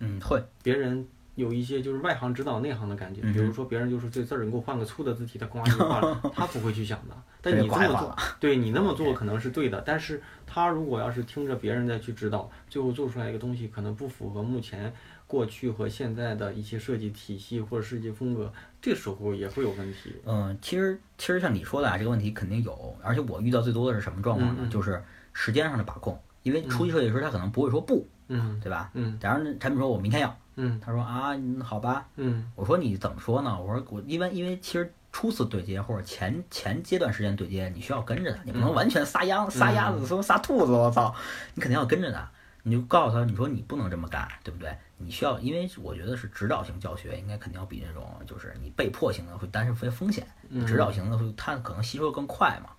[0.00, 1.04] 嗯，会，别人。
[1.36, 7.14] 有一些就是外行指导内行的感觉，嗯比如说别人就是这字儿你给我换个粗的字体，他呱就 画了，他不会去想的。
[7.42, 14.90] 但你这么做对你那么 做可能是对的，但是他如果要是听着别人再去指导，最后做出来一个东西可能不符合目前
[15.26, 20.14] 过去和现在的一些设计体系或者设计风格，这时候也会有问题。
[20.24, 24.60] 嗯，其实其实像你说的啊，这个问题肯定有，而且我遇到最多的是什么状况呢？
[24.62, 28.88] 嗯嗯就是时间上的把控，因为初级设计师他可能不会说不，嗯对吧？
[28.94, 33.60] 嗯假如那产品说我明天要，嗯他说啊，嗯好吧，嗯我说你怎么说呢？
[33.60, 41.12] 我说我一般因为其实初次对接或者前前阶段时间对接，你需要跟着他，你不能完全撒秧撒鸭子说撒兔子，我操，
[41.54, 42.30] 你肯定要跟着他。
[42.62, 44.76] 你就告诉他，你说你不能这么干，对不对？
[44.98, 52.70] 你需要，因为我觉得是指导型教学，应该肯定要比那种就是你被迫型的会担受风险，嗯指导型的会他可能吸收的更快嘛。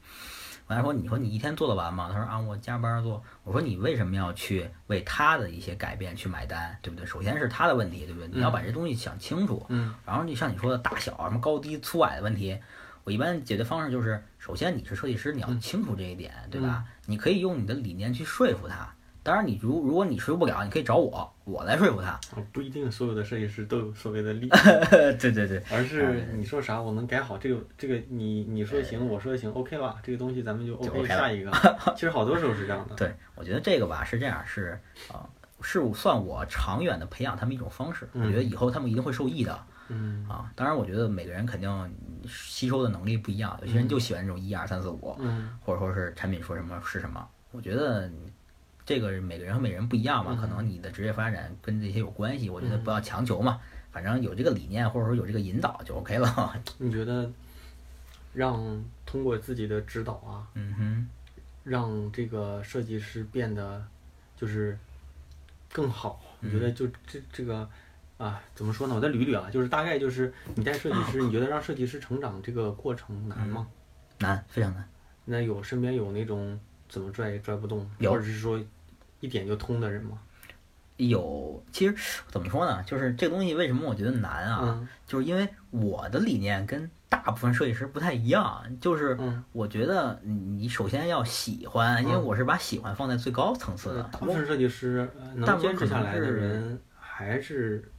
[0.67, 2.10] 我还说，你说你一天做得完吗？
[2.12, 3.23] 他说啊，我加班做。
[3.43, 7.06] 我说你为什么要去为他的一些改变去买单，对不对？
[7.06, 8.27] 首先是他的问题，对不对？
[8.27, 9.65] 你要把这东西想清楚。
[9.69, 12.60] 嗯然后就像你说的大小什么高低粗矮的问题，
[13.06, 16.84] 我一般解决方式就是，首先你是设计师，你要清楚这一点，对吧？
[17.06, 18.93] 你可以用你的理念去说服他。
[19.27, 22.07] 当然，你如如果你说服不了，你可以找我，我来说服他。
[22.11, 22.21] 啊
[22.53, 24.47] 不一定所有的设计师都有所谓的力，
[25.19, 31.51] 对对对，而是你说啥我能改好这个这个你你说行我说行 OK 了，这个东西咱们就 OK 下一个。
[31.93, 32.95] 其实好多时候是这样的。
[32.95, 34.79] 对我觉得这个吧是这样，是
[35.11, 35.27] 啊、
[35.59, 38.07] 是算我长远的培养他们一种方式。
[38.13, 39.59] 我觉得以后他们一定会受益的。
[39.89, 41.95] 嗯啊，当然，我觉得每个人肯定
[42.27, 47.25] 吸收的能力不一样，有些人就喜欢这种一二三四五，嗯或者说是产品说什么是什么。
[47.51, 48.09] 我觉得
[48.88, 53.60] 这个每个人和每个人不一样嘛，嗯可能你的职业发展跟这些有关系，我觉得嗯不要强求嘛，
[53.91, 56.58] 反正有这个理念或者说有这个引导就 OK 了。
[56.80, 57.30] 你觉得
[58.34, 61.10] 让通过自己的指导啊，嗯哼，
[61.65, 63.86] 让这个设计师变得
[64.38, 64.80] 就是
[65.73, 66.21] 更好？
[66.39, 67.69] 你觉得就这这个
[68.17, 68.95] 啊，怎么说呢？
[68.95, 73.67] 我再捋捋啊，就是大概就是你带设计师，你觉得让设计师成长这个过程难吗？
[74.19, 74.88] 难，非常难。
[75.26, 78.58] 那有身边有那种怎么拽也拽不动，或者是说
[79.19, 80.17] 一点就通的人吗？
[80.97, 81.95] 有，其实
[82.27, 82.82] 怎么说呢？
[82.84, 84.62] 就是这个东西为什么我觉得难啊？
[84.63, 94.03] 嗯就是因为我的理念跟大部分设计师不太一样，就是嗯，我觉得你你首先要喜欢，因为嗯我是把喜欢放在最高层次的。
[94.12, 97.89] 大部分设计师呃能大部分坚持下来的人还是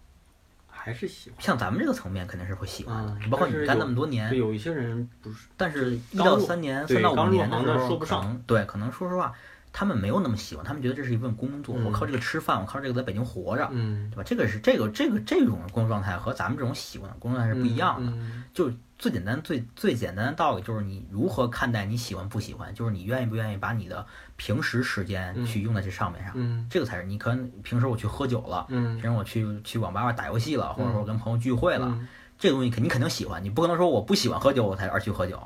[0.68, 1.38] 还是喜欢。
[1.40, 9.32] 像咱们这个层面肯定是会喜欢的，嗯包括你干那么多年，，有一些人不是，但是一到三年、三到五年的时候，说不上对，可能说实话，
[9.72, 11.84] 他们没有那么喜欢，他们觉得这是一份工作，嗯。
[11.84, 14.22] 我靠这个吃饭，我靠这个在北京活着，嗯，对吧？
[14.24, 18.10] 这个是这个这个这种工作状态和咱们这种喜欢的工作状态是不一样的。
[18.12, 24.04] 嗯就是最简单、最最简单的道理，就是你如何看待你喜欢不喜欢，就是你愿意不愿意把你的
[24.36, 25.46] 平时时间嗯。
[25.46, 26.66] 去用在这上面上，嗯。
[26.68, 28.96] 这个才是你可能平时我去喝酒了，嗯。
[28.96, 32.08] 平时我去去网吧打游戏了，或者说我跟朋友聚会了，嗯。
[32.38, 35.40] 这个东西肯你肯定喜欢，你不可能说我不喜欢喝酒我才而去喝酒，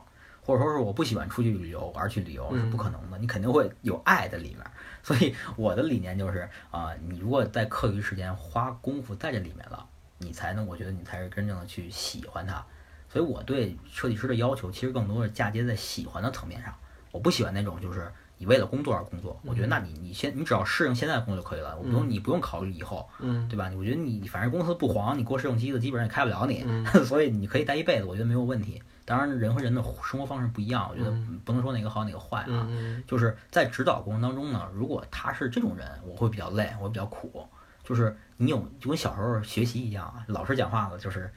[0.45, 4.59] 或者说是我不喜欢出去旅游而去旅游，是嗯不可能的，你肯定会有爱在里面。
[5.03, 9.87] 所以我的理念就是啊、你如果在课余时间花功夫在这里面了，
[10.19, 12.65] 你才能，我觉得你才是真正的去喜欢它。
[13.09, 16.75] 所以我对设计师的要求其实更多是嫁接在喜欢的层面上。
[17.11, 23.09] 我不喜欢那种就是你为了工作而工作，我觉得那你你先你只要适应现在的工作就可以了，我不用你不用考虑以后。
[23.21, 23.71] 嗯对吧？
[23.77, 28.83] 我觉得你反正公司不黄，你过试用期的基本上也开不了你，嗯 所以你可以待一辈子，我觉得没有问题。
[29.12, 31.11] 当然，人和人的生活方式不一样，我觉得
[31.44, 32.66] 不能说哪个好哪个坏啊。
[32.70, 37.46] 嗯就是在指导过程当中呢，如果他是这种人，我会比较累，我比较苦。
[37.85, 41.31] 就是你有就跟小时候学习一样啊，老师讲话了，就是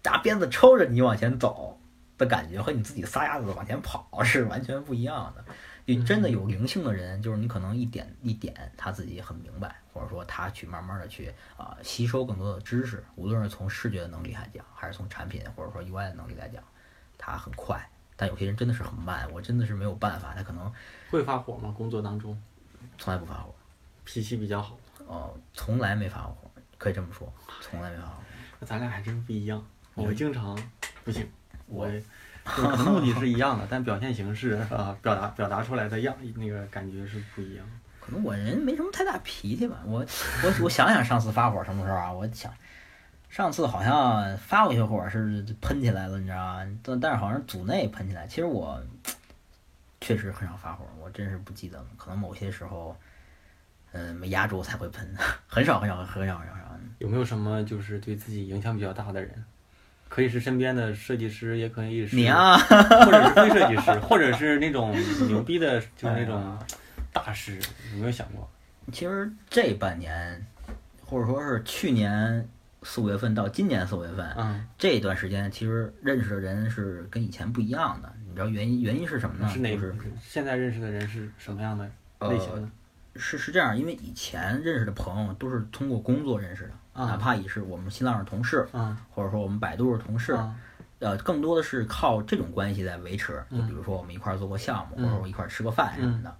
[0.00, 1.78] 大鞭子抽着你往前走
[2.16, 5.44] 的感觉，和你自己撒丫子往前跑 是完全不一样的。
[5.84, 16.62] 你真的有灵性的人，就是你可能一点一点他自己很明白，或者说他去慢慢的去啊、吸收更多的知识，无论是从视觉的能力来讲，还是从产品或者说 UI 的能力来讲，
[17.20, 17.78] 他很快。
[18.16, 20.70] 但有些人真的是很慢，我真的是没有办法，他可能
[21.10, 21.74] 会发火吗？
[21.76, 22.38] 工作当中
[22.98, 23.54] 从来不发火。
[24.04, 28.22] 脾气比较好，哦，从来没发过火，可以这么说，从来没发过火。
[28.60, 29.64] 那咱俩还真不一样。
[29.94, 30.58] 我经常
[31.04, 31.26] 不行，
[31.66, 31.88] 我
[32.44, 37.64] 可能目的是一样的，但表现形式啊，表达表达出来的样那个感觉是不一样。
[38.00, 39.80] 可能我人没什么太大脾气吧。
[39.84, 40.04] 我
[40.42, 42.12] 我我想想上次发火什么时候啊？
[42.12, 42.52] 我想
[43.30, 46.66] 上次好像发过一些火是喷起来了，你知道吗？
[46.82, 48.26] 但但是好像组内喷起来。
[48.26, 48.78] 其实我
[50.00, 51.86] 确实很少发火，我真是不记得了。
[51.96, 52.94] 可能某些时候，
[53.92, 55.08] 嗯、没压住才会喷，
[55.46, 56.54] 很少很少很少很少。
[56.98, 59.44] 有没有什么就是对自己影响比较大的人？
[60.08, 64.92] 可以是身边的设计师，也可以是你啊，或者是非设计师，或者是那种
[65.28, 66.66] 牛逼的，就是那种哎
[67.12, 67.58] 大师，
[67.92, 68.50] 有没有想过？
[68.92, 70.44] 其实这半年，
[71.06, 72.46] 或者说是去年
[72.82, 78.12] 四五月份到今年四五月份，嗯，这段时间其实认识的人是跟以前不一样的。
[78.26, 79.48] 你知道原因原因是什么呢？
[79.52, 81.84] 是哪就是现在认识的人是什么样的
[82.28, 82.68] 类型的？
[83.16, 90.54] 是是这样，因为以前认识的朋友都是通过工作认识的，啊哪怕也是我们新浪是同事，嗯或者说我们百度是同事，啊
[91.00, 93.32] 呃，更多的是靠这种关系在维持。
[93.50, 96.34] 就嗯比如说我们一块儿做过项目，嗯或者我一块儿吃个饭什么的，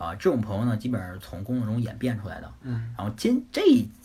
[0.00, 2.50] 啊，这种朋友呢，基本上是从工作中演变出来的。
[2.62, 3.60] 嗯然后今这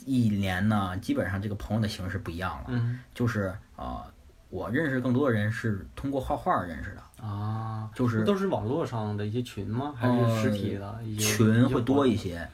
[0.05, 4.03] 一年呢，基本上这个朋友的形式不一样了，嗯就是呃，
[4.49, 7.25] 我认识更多的人是通过画画认识的。
[7.25, 9.93] 啊，就是都是网络上的一些群吗？
[9.97, 12.45] 还是实体的群会多一些？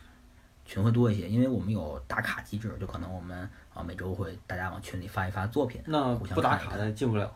[0.64, 7.30] 群会多一些，因为我们有打卡机制，就可能我们啊每周会大家往群里发一发作品，那不打卡的进不了。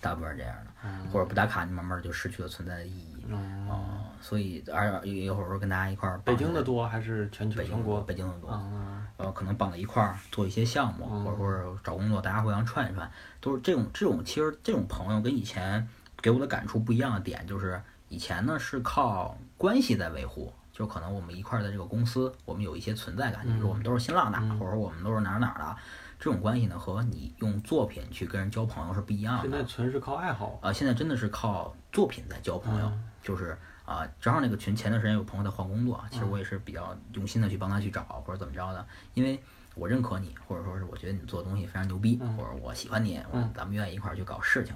[0.00, 3.15] 大部分是这样的，嗯或者不打卡，你慢慢就失去了存在的意义。
[3.30, 3.84] 嗯，哦，
[4.20, 8.00] 所以而一会儿说跟大家一块儿北京的多还是全球北京全国？
[8.02, 13.10] 北京的多，啊，呃，可能绑在一块儿做一些项目，嗯或者或者找工作，大家互相串一串，
[13.40, 14.24] 都是这种这种。
[14.24, 15.86] 其实这种朋友跟以前
[16.20, 25.76] 给我的感触不一样的点，就是以前呢是靠关系在维护，就可能我们一块儿在这个公司，我们有一些存在感，就是我们都是新浪的，嗯或者说我们都是哪儿哪儿的，
[26.18, 29.42] 这种关系呢和你用作品去跟人交朋友是不一样的。
[29.42, 30.58] 现在纯是靠爱好。
[30.62, 39.40] 啊，现在真的是靠作品在交朋友，嗯就是啊，正好那个群前段时间有朋友在换工作，其实嗯我也是比较用心的去帮他去找或者怎么着的，因为
[39.74, 43.20] 我认可你，或者说是我觉得你做的东西非常牛逼，嗯或者我喜欢你，
[43.52, 44.72] 咱们愿意一块儿去搞事情，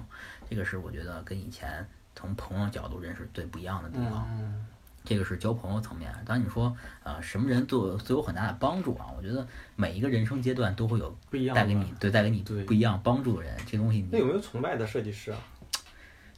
[0.49, 4.27] 这个是我觉得跟以前从朋友角度认识最不一样的地方。
[4.31, 4.67] 嗯
[5.03, 6.13] 这个是交朋友层面。
[6.23, 9.07] 当然你说呃什么人对我最有很大的帮助啊？
[9.17, 15.39] 我觉得每一个人生阶段都会有不一样带给你对带给你对不一样帮助的人，这东西你那有没有崇拜的设计师啊？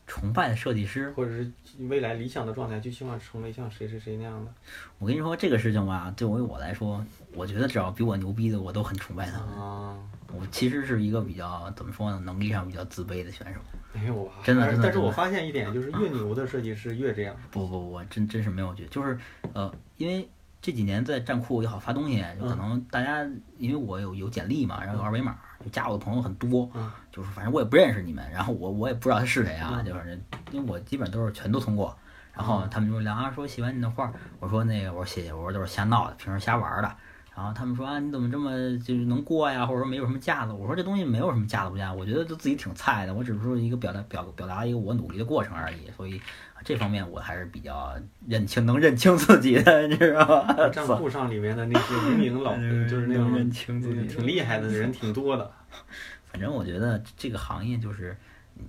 [0.06, 1.52] 崇拜的设计师，或者是
[1.88, 4.52] 未来理想的状态，就希望成为像谁谁谁那样的
[5.00, 9.50] 我跟你说这个事情吧，对于我来说，我觉得只要比我牛逼的，我都很崇拜他们。
[9.56, 9.98] 啊？
[10.36, 13.60] 我其实是一个比较怎么说呢，能力上比较自卑的选手。
[13.94, 17.36] 没有啊，真的但是但是我真的真的发现一点，就是越牛的设计师越这样。
[17.52, 19.16] 不不不，真真是没有觉，就是
[19.54, 20.28] 呃，因为
[20.60, 23.24] 这几年在站酷也好发东西，就可能大家
[23.60, 30.20] 因为我有有简历嘛，然后有二维码，就加我的朋友很多，嗯就是反正我也不认识你们，然后我我也不知道他是谁啊，嗯就是
[30.52, 31.96] 因为我基本都是全都通过，
[32.34, 36.96] 然后他们就聊啊说喜欢你的画，我说那个我说谢谢，我说都是瞎闹的，平时瞎玩的。
[37.36, 39.66] 然后他们说啊，你怎么这么就是能过呀？
[39.66, 40.54] 或者说没有什么架子？
[40.54, 45.90] 我说这东西没有什么架子不架子，我觉得就自己挺菜的，我只是说一个表达表表达一个我努力的过程而已。
[45.98, 46.22] 所以
[46.64, 47.94] 这方面我还是比较
[48.28, 50.70] 认清能认清自己的，你知道吧？
[50.70, 52.54] 账户上里面的那些无名老，
[52.88, 55.52] 就是那种认清自己挺厉害的人挺多的。
[56.32, 58.16] 反正我觉得这个行业就是，
[58.58, 58.64] 嗯，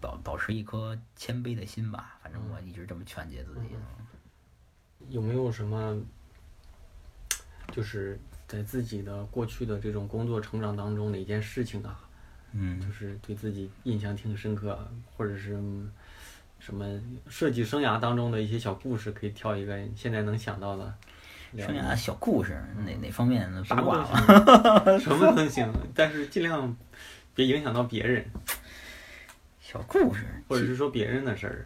[0.00, 2.16] 保保持一颗谦卑的心吧。
[2.22, 3.68] 反正我一直这么劝诫自己。
[5.10, 5.96] 有没有什么，
[7.72, 11.98] 就是在自己的过去的这种工作成长当中，哪件事情啊，
[12.52, 14.78] 嗯就嗯，是对自己印象挺深刻，
[15.16, 15.90] 或者是嗯
[16.58, 20.94] 什么设计生涯当中的一些小故事，可以挑一个现在能想到的。
[21.56, 24.98] 生涯小故事哪哪方面的八卦都了？
[24.98, 26.76] 行， 什么都行，但是尽量
[27.32, 28.24] 别影响到别人，
[29.60, 31.64] 小故事，或者是说别人的事儿，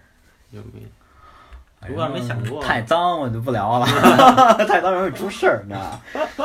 [0.50, 0.88] 有没有？
[1.80, 2.62] 哎如果没想过。
[2.62, 3.86] 太脏我就不聊了，
[4.66, 5.80] 太脏容易出事儿，你知道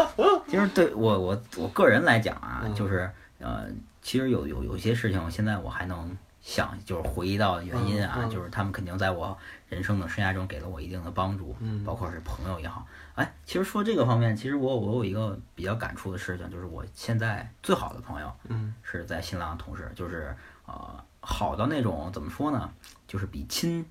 [0.04, 0.12] 吗？
[0.48, 2.74] 其实对我我我个人来讲啊，嗯。
[2.76, 3.10] 就是
[3.40, 3.66] 呃，
[4.02, 8.30] 其实有有有些事情，现在我还能想，就是回忆到原因啊，嗯嗯。
[8.30, 9.36] 就是他们肯定在我
[9.68, 11.84] 人生的生涯中给了我一定的帮助，嗯。
[11.84, 12.86] 包括是朋友也好。
[13.16, 18.74] 哎，其实说这个方面，其实我我有一个比较感触的事情，就是我现在最好的朋友，嗯。
[18.84, 20.36] 是在新浪的同事，就是
[20.68, 22.70] 呃好到那种怎么说呢，
[23.08, 23.84] 就是比亲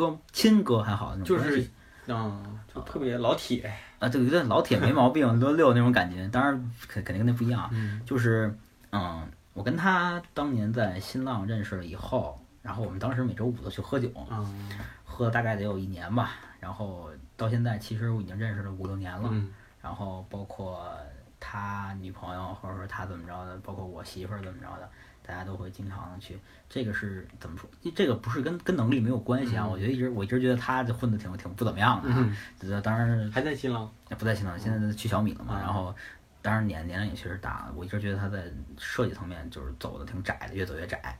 [0.00, 1.70] 哥亲哥还好那种就是
[2.06, 8.00] 嗯，就特别老铁，啊，对对，老铁没毛病，六六那种感觉，当然肯肯定跟那不一样，嗯。
[8.04, 8.52] 就是
[8.90, 14.70] 嗯，我跟他当年在新浪认识了以后，然后我们当时每周五都去喝酒，嗯
[15.04, 20.90] 喝了大概得有一年吧，然后到现在其实我已经认识了五六年了，嗯然后包括
[21.38, 24.90] 他女朋友或者说他怎么着的，包括我媳妇儿怎么着的，
[25.26, 26.38] 大家都会经常的去。
[26.68, 27.68] 这个是怎么说？
[27.94, 29.64] 这个不是跟跟能力没有关系啊。
[29.66, 32.14] 嗯我觉得一直我一直觉得他这混的挺挺不怎么样的啊。
[32.18, 35.54] 嗯，这当然还在新浪，不在新浪，现在去小米了嘛。
[35.56, 35.94] 嗯然后
[36.42, 38.44] 当然年年龄也确实大了，我一直觉得他在
[38.78, 41.18] 设计层面就是走的挺窄的，越走越窄。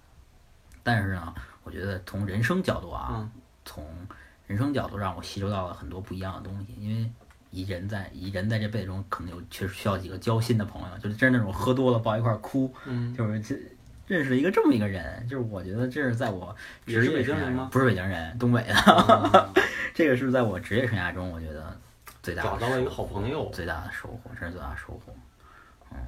[0.82, 3.30] 但是呢，我觉得从人生角度啊，嗯
[3.64, 3.84] 从
[4.46, 7.10] 人生角度让我吸收到了很多不一样的东西，因为
[7.50, 13.54] 以人在以人在这辈子中可能有确实需要几个交心的朋友，就是真是那种喝多了抱一块儿哭，嗯就是这
[14.10, 16.54] 认识了一个这么一个人，就是我觉得这是在我
[16.84, 18.74] 职业生涯北京人吗中不是北京人，东北的，
[19.32, 19.62] 嗯
[19.94, 21.78] 这个是在我职业生涯中我觉得
[22.20, 25.14] 最大的找到了一个好朋友最大的收获，这是最大的收获。
[25.92, 25.98] 嗯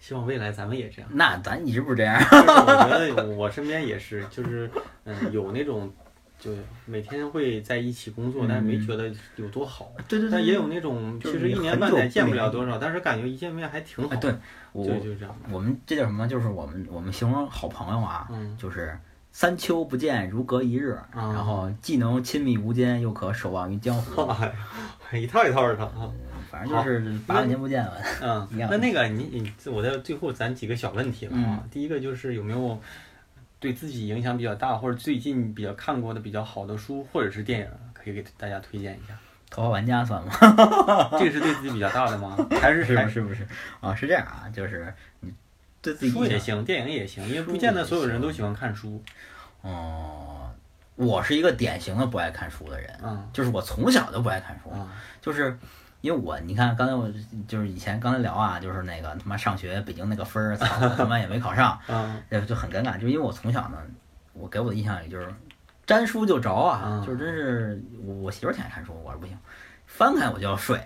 [0.00, 1.10] 希望未来咱们也这样。
[1.12, 4.68] 那咱一直不是这样，我觉得我身边也是，就是
[5.04, 5.92] 嗯，有那种
[6.40, 6.50] 就
[6.86, 9.92] 每天会在一起工作，但是没觉得有多好。
[10.08, 14.14] 对对但也有那种其实一年半载见不了多少，但是感觉一见面还挺好。
[14.14, 14.34] 哎，对
[14.72, 15.36] 我就就这样。
[15.50, 16.26] 我们这叫什么？
[16.26, 18.98] 就是我们我们形容好朋友啊，嗯就是
[19.30, 24.22] 三秋不见如隔一日，啊然后既能亲密无间，又可守望于江湖。
[25.12, 26.10] 一套一套的啊。
[26.50, 27.92] 反正就是八万年不见了。
[28.20, 31.62] 嗯，那那个你你我在最后咱几个小问题了啊。
[31.70, 32.76] 第一个就是有没有
[33.60, 39.14] 对自己影响比较大，或者最近比较看过的比较好的书或者是电影，可以给大家推荐一下。
[39.50, 40.32] 头号玩家算吗？
[41.18, 42.36] 这个是对自己比较大的吗？
[42.60, 43.46] 还是是还不是不是
[43.80, 43.94] 啊？
[43.94, 45.32] 是这样啊，就是你
[45.82, 49.02] 对自己书也行，电影也行，因为不见得所有人都喜欢看书。
[49.62, 50.50] 哦，
[50.94, 54.88] 我是一个典型的不爱看书的人，嗯就是我从小就不爱看书，啊
[55.20, 55.58] 就是
[56.00, 57.10] 因为我你看刚才我
[57.46, 63.78] 就是以前刚才聊啊，就是那个他妈上学北京那个分儿，操，我他妈也没考上，嗯哎，就很尴尬，就因为我从小呢，
[64.32, 65.32] 我给我的印象也就是
[65.86, 69.36] 沾书就着啊，嗯就是真是我我媳妇儿挺爱看书，我是不行，
[69.86, 70.80] 翻开我就要睡，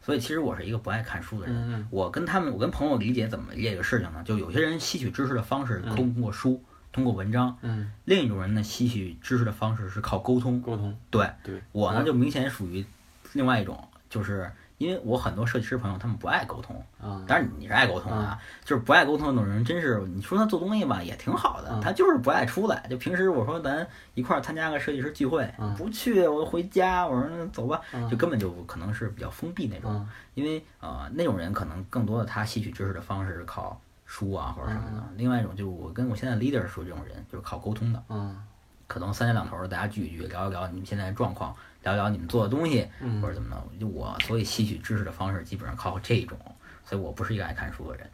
[0.00, 1.86] 所以其实我是一个不爱看书的人。
[1.90, 4.22] 我跟他们，我跟朋友理解怎么理解这个事情呢？
[4.24, 10.60] 就有些人吸取知识的方式嗯通过书，通过文章；嗯，另一种人呢，吸取知识的方式是靠沟通。
[10.62, 12.86] 沟通对对，我呢，就明显属于
[13.34, 22.86] 另外一种，就是因为我很多设计师朋友他们不爱沟通，啊，当然你是爱沟通啊，就是不爱沟通的那种人，真是你说他做东西吧也挺好的，嗯他就是不爱出来。
[22.88, 29.92] 就平时我说咱一块儿参加个设计师聚会，嗯不去我回家，我说那走吧，嗯就根本就可能是比较封闭那种。
[29.92, 38.00] 嗯因为呃那种人可能更多的他吸取知识的方式是靠书啊或者什么的，另外一种就是我跟我现在 leader 属于这种人，就是靠沟通的。
[38.08, 38.40] 嗯
[38.86, 43.62] 可能三天两头儿大家聚一聚，聊一聊你们现在的状况，聊聊你们做的东西，嗯或者怎么的。
[43.80, 46.38] 就我所以吸取知识的方式基本上靠这种，
[46.84, 48.08] 所以我不是一个爱看书的人。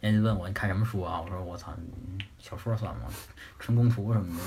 [0.00, 1.20] 人家问我你看什么书啊？
[1.20, 3.02] 我说我操，嗯小说算吗？
[3.58, 4.40] 春宫图什么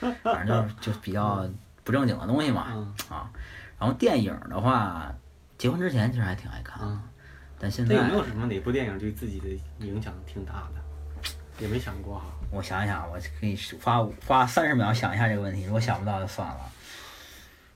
[0.00, 1.48] 的，反正就是就比较
[1.84, 3.30] 不正经的东西嘛嗯啊。
[3.78, 5.14] 然后电影的话，
[5.56, 7.00] 结婚之前其实还挺爱看，嗯，
[7.60, 9.48] 但现在那有没有什么哪部电影对自己的
[9.86, 10.82] 影响挺大的？
[11.60, 12.24] 也没想过哈。
[12.50, 16.60] 我想一想，我可以花花三十秒想一下这个问题，如果想不到就算了。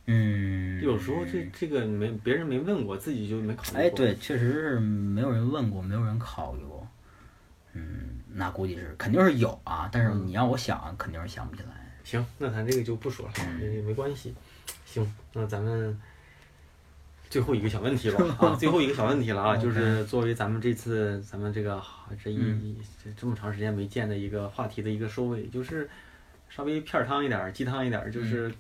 [0.07, 3.81] 嗯，有时候这这个没别人没问过，自己就没考虑过。
[3.81, 6.87] 哎，，对，确实是没有人问过，没有人考虑过。
[7.75, 11.69] 嗯，那估计是肯定是有啊，但是你让我想，肯定是想不起来。
[12.05, 14.35] 行，那咱这个就不说了，嗯也没关系。
[14.85, 15.97] 行，那咱们
[17.31, 21.81] 最后一个小问题吧 啊，最后一个小问题了啊就 是作为咱们这次咱们这个
[22.23, 25.89] 这一、嗯这这么长时间没见的一个话题的一个收尾，就是
[26.51, 28.53] 稍微片儿汤一点儿，鸡汤一点儿，嗯就是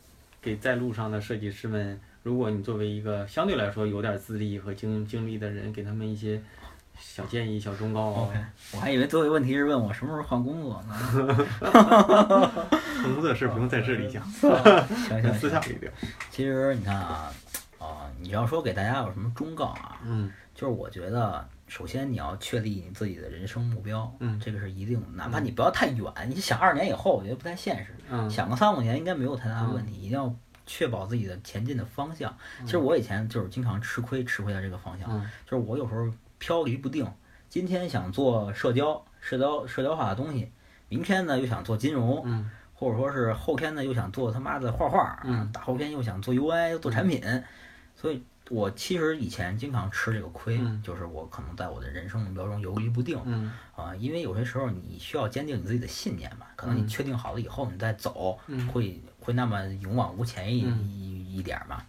[0.42, 6.42] 给在路上的设计师们，如果你作为一个相对来说有点资历和经经历的人，给他们一些
[6.98, 8.10] 小建议、小忠告。
[8.10, 8.36] OK，
[8.74, 10.98] 我还以为最后一个问题是问我什么时候换工作呢。
[13.04, 14.50] 工作的事不用在这里讲， 行
[15.08, 15.90] 行行，私下里聊。
[16.30, 17.32] 其实你看啊，
[17.78, 30.30] 啊、你要说给大家有什么忠告啊，嗯就是我觉得，首先你要确立你自己的人生目标，嗯这个是一定的，哪怕你不要太远，你想二十年以后，我觉得不太现实，嗯想个三五年应该没有太大的问题，一定要
[30.66, 32.36] 确保自己的前进的方向。
[32.66, 37.10] 其实我以前就是经常吃亏，吃亏在这个方向，嗯就是我有时候飘离不定，
[37.48, 40.52] 今天想做社交、社交、社交化的东西，
[40.90, 47.22] 明天呢又想做金融，嗯或者说是后天呢又想做他妈的画画，嗯大后天又想做 UI 做产品，
[47.96, 50.82] 所以我其实以前经常吃这个亏，嗯。
[50.82, 53.50] 就是我可能在我的人生目标中犹豫不定嗯。
[53.74, 56.86] 啊、因为有些时候你需要坚定你自己的信念嘛，可能你嗯。
[56.86, 58.68] 确定好了以后你再走，嗯。
[58.68, 60.84] 会会那么勇往无前一、嗯。
[60.84, 61.82] 一一点儿嘛，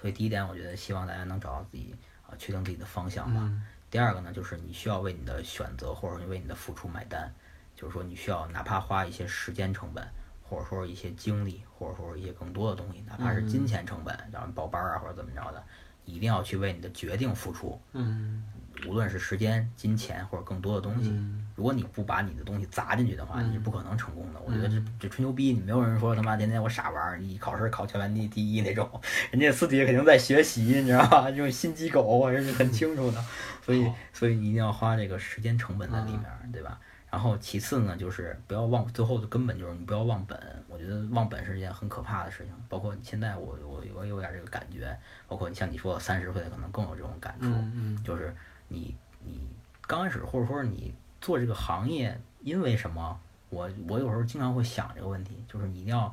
[0.00, 1.94] 所以第一点我觉得希望大家能找到自己
[2.26, 3.40] 啊、确定自己的方向吧。
[3.44, 3.62] 嗯。
[3.88, 7.32] 第二个呢，就是你需要为你的选择或者说为你的付出买单，
[7.76, 10.06] 就是说你需要哪怕花一些时间成本，
[10.42, 15.64] 或者说一些精力，或者说一些更多的东西，哪怕是金钱成本，然后报班儿啊或者怎么着的，
[16.08, 18.44] 一定要去为你的决定付出，嗯
[18.86, 21.10] 无论是时间、金钱或者更多的东西。
[21.10, 24.40] 嗯如果你不把你的东西砸进去的话，嗯你是不可能成功的。
[24.46, 28.88] 我觉得这这吹牛逼，你没有人说他妈天天我傻玩儿，你考试考全班第第一那种，
[29.32, 31.28] 人家私底下肯定在学习，你知道吧？
[31.32, 33.24] 这 种心机狗我这是很清楚的，
[33.66, 36.78] 所以所以你一定要花这个时间成本在里面儿，对吧？
[37.10, 40.38] 然后其次呢，就是不要忘，最后的根本就是你不要忘本。
[40.68, 44.96] 我觉得忘本是一件很可怕的事情，包括现在我我我有点这个感觉，
[45.26, 48.34] 包括你像你说三十岁可能更有这种感触，嗯嗯就是
[48.68, 48.94] 你
[49.24, 49.40] 你
[49.86, 53.18] 刚开始或者说你做这个行业，因为什么？
[53.50, 56.12] 我我有时候经常会想这个问题，就是你一定要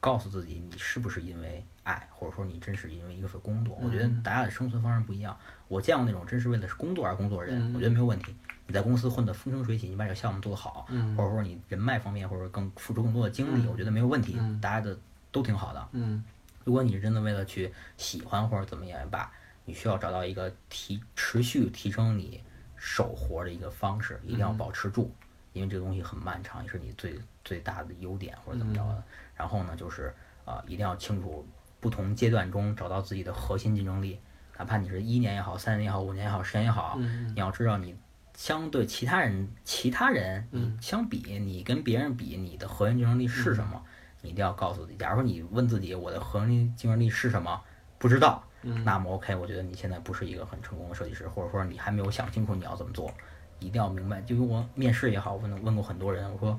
[0.00, 3.78] 告诉自己，你是不是因为爱，或者说你真是因为一个份工作。
[3.82, 5.36] 我觉得嗯大家的生存方式不一样。
[5.68, 8.34] 我见过那种真是为了工作而工作的人，嗯我觉得没有问题。
[8.66, 14.36] 你在公司混得风生水起，你把这个项目做得好，嗯或者说你人脉方面或者更付出更多的精力，嗯我觉得没有问题。
[14.38, 14.98] 嗯大家的
[15.30, 15.88] 都挺好的。
[15.92, 16.24] 嗯
[16.64, 19.30] 如果你是真的为了去喜欢或者怎么样也罢，
[19.64, 22.40] 你需要找到一个提持续提升你
[22.76, 25.12] 手活的一个方式，一定要保持住，
[25.52, 29.02] 因为这个东西很漫长，也是你最最大的优点或者怎么着的。
[29.34, 30.14] 然后呢，就是
[30.44, 31.46] 啊、一定要清楚
[31.82, 34.18] 不同阶段中找到自己的核心竞争力，
[34.56, 37.94] 哪怕你是一年也好，三年也好，五年也好，十年也好，嗯你要知道你。
[38.34, 40.48] 相对其他人，其他人
[40.80, 43.80] 相比，你跟别人比，你的核心竞争力是什么？
[44.22, 44.96] 你一定要告诉自己。
[44.96, 47.60] 假如说你问自己我的核心竞争力是什么，
[47.98, 53.12] 不知道，嗯那么 OK，我觉得你现在不是一个很成功的设计师，或者说你还没有想清楚你要怎么做，
[53.58, 54.22] 一定要明白。
[54.22, 56.58] 就跟我面试也好，问问过很多人，我说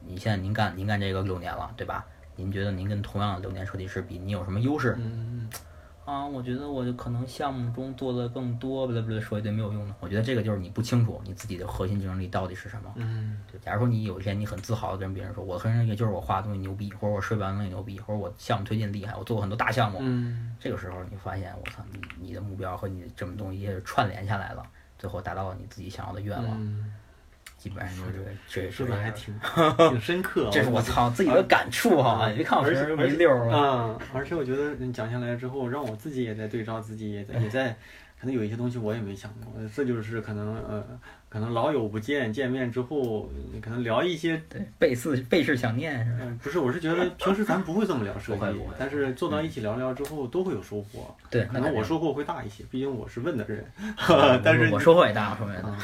[0.00, 2.06] 你现在您干您干这个六年了，对吧？
[2.36, 4.94] 您觉得您跟同样的六年设计师比，你有什么优势？
[4.98, 5.48] 嗯
[6.04, 9.94] 啊，我觉得我就可能项目中做的更多，不对不对，说一堆没有用的。
[9.98, 12.92] 我觉得这个就是你不清楚你自己的核心竞争力到底是什么。
[12.94, 19.98] 嗯对，假如说你有一天你很自豪的跟别人说，我的核心竞争力就是我画的东西牛逼，或者我设计完的东西牛逼，或者我项目推进厉害，我做过很多大项目。
[20.00, 24.62] 嗯这个时候你发现，我操，你你的目标和你这么东西也串联下来了，
[25.00, 26.92] 最后达到了你自己想要的愿望，嗯，
[27.56, 29.10] 基本上就是这这说的还。
[29.16, 29.34] 挺
[29.88, 30.48] 挺深刻。
[30.52, 33.58] 这是我操自己的感触哈，你别看我而且平时没溜儿啊。
[33.58, 37.76] 啊，而且我觉得你讲下来之后，让我自己也在对照自己，也在也在
[38.18, 40.82] 可能有一些东西我也没想过，这就是可能呃，
[41.28, 46.18] 可能老友不见，见面之后可能聊一些对背似背是想念是吧？
[46.22, 51.14] 嗯，不是，我是觉得平时咱不会这么聊 设计但是坐到一起聊聊之后都会有收获。
[51.30, 53.64] 对，可能我收获会大一些，毕竟我是问的人。
[54.08, 55.68] 我但是我收获也大，我收获也大。
[55.68, 55.78] 啊，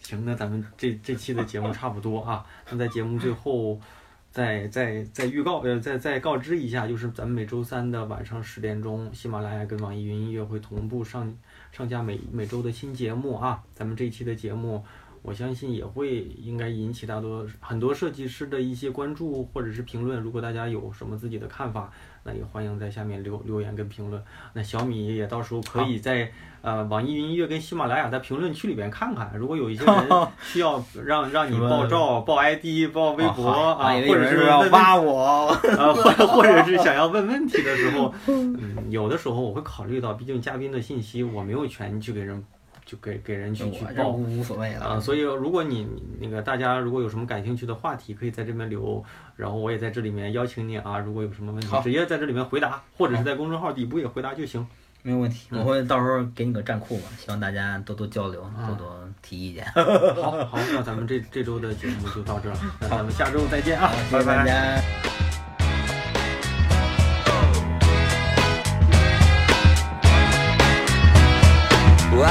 [0.00, 2.44] 行，那咱们这这期的节目差不多啊。
[2.70, 3.80] 那在节目最后，
[4.30, 11.34] 再再再预告呃，再再告知一下，就是咱们每周三的晚上十点钟，喜马拉雅跟网易云音乐会同步上
[11.72, 13.62] 上架每每周的新节目啊。
[13.74, 14.84] 咱们这一期的节目。
[15.22, 20.20] 我相信也会应该引起大多很多设计师的一些关注或者是评论。
[20.20, 21.92] 如果大家有什么自己的看法，
[22.28, 24.22] 那也欢迎在下面留留言跟评论。
[24.52, 29.32] 那小米也到时候可以在呃网易云音乐跟喜马拉雅在评论区里边看看。
[29.34, 29.94] 如果有一些人
[30.42, 42.44] 需要让让你爆照、爆 ID、爆微博啊，或者是要挖我， 呃，或者或者是想要问问题的时候， 嗯，有的时候我会考虑到，毕竟嘉宾的信息我没有权去给人。
[42.88, 44.98] 就给给人去去报，无所谓了啊。
[44.98, 45.86] 所以如果你
[46.18, 49.04] 那个大家如果有什么感兴趣的话题，可以在这边留，
[49.36, 50.98] 然后我也在这里面邀请你啊。
[50.98, 54.66] 如果有什么问题，直接在这里面回答，或者是在公众号底部也回答就行。
[55.02, 59.64] 没有问题，我会到时候给你个站库嘛，希望大家多多交流，多多提意见。
[59.74, 65.27] 好，好，那咱们这这周的节目就到这儿，那咱们下周再见啊，拜拜。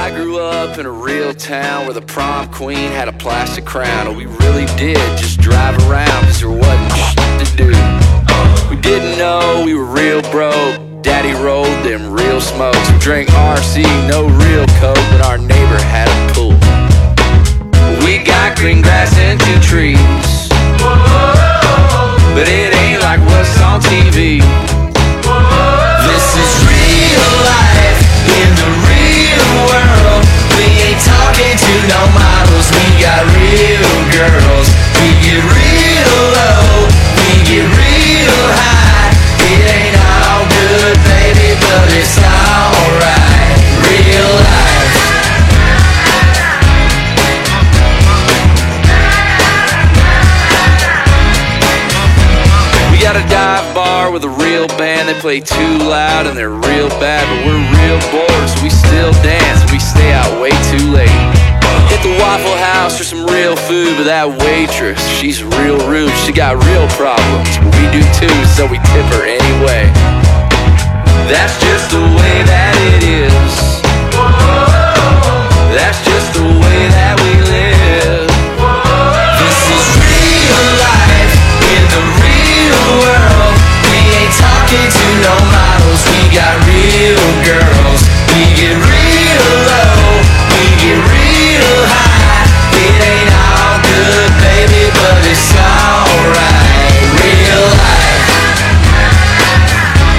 [0.07, 4.07] I grew up in a real town where the prom queen had a plastic crown.
[4.07, 7.69] And we really did just drive around because there wasn't shit to do.
[8.69, 11.03] We didn't know we were real broke.
[11.03, 12.79] Daddy rolled them real smokes.
[12.89, 16.55] We drank RC, no real coke, but our neighbor had a pool.
[18.07, 19.99] We got green grass and two trees.
[22.31, 24.39] But it ain't like what's on TV.
[26.07, 27.99] This is real life
[28.39, 28.76] in the
[29.55, 30.21] world.
[30.57, 34.67] We ain't talking to no models, we got real girls.
[34.99, 36.87] We get real low,
[37.21, 39.13] we get real high.
[39.47, 42.66] It ain't all good, baby, but it's alright.
[54.67, 55.09] Real band.
[55.09, 59.11] They play too loud and they're real bad, but we're real bored, so we still
[59.23, 59.71] dance.
[59.71, 61.09] We stay out way too late.
[61.89, 66.11] Hit the Waffle House for some real food, but that waitress, she's real rude.
[66.25, 69.87] She got real problems, but we do too, so we tip her anyway.
[71.31, 73.66] That's just the way that it is.
[85.23, 86.01] No models.
[86.13, 88.01] We got real girls.
[88.33, 90.21] We get real low.
[90.53, 92.45] We get real high.
[92.77, 97.01] It ain't all good, baby, but it's alright.
[97.17, 98.25] Real life.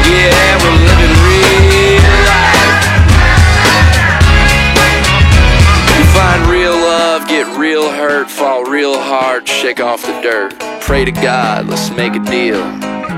[0.09, 2.89] Yeah, we're living real life.
[5.95, 10.59] We find real love, get real hurt, fall real hard, shake off the dirt.
[10.81, 12.98] Pray to God, let's make a deal.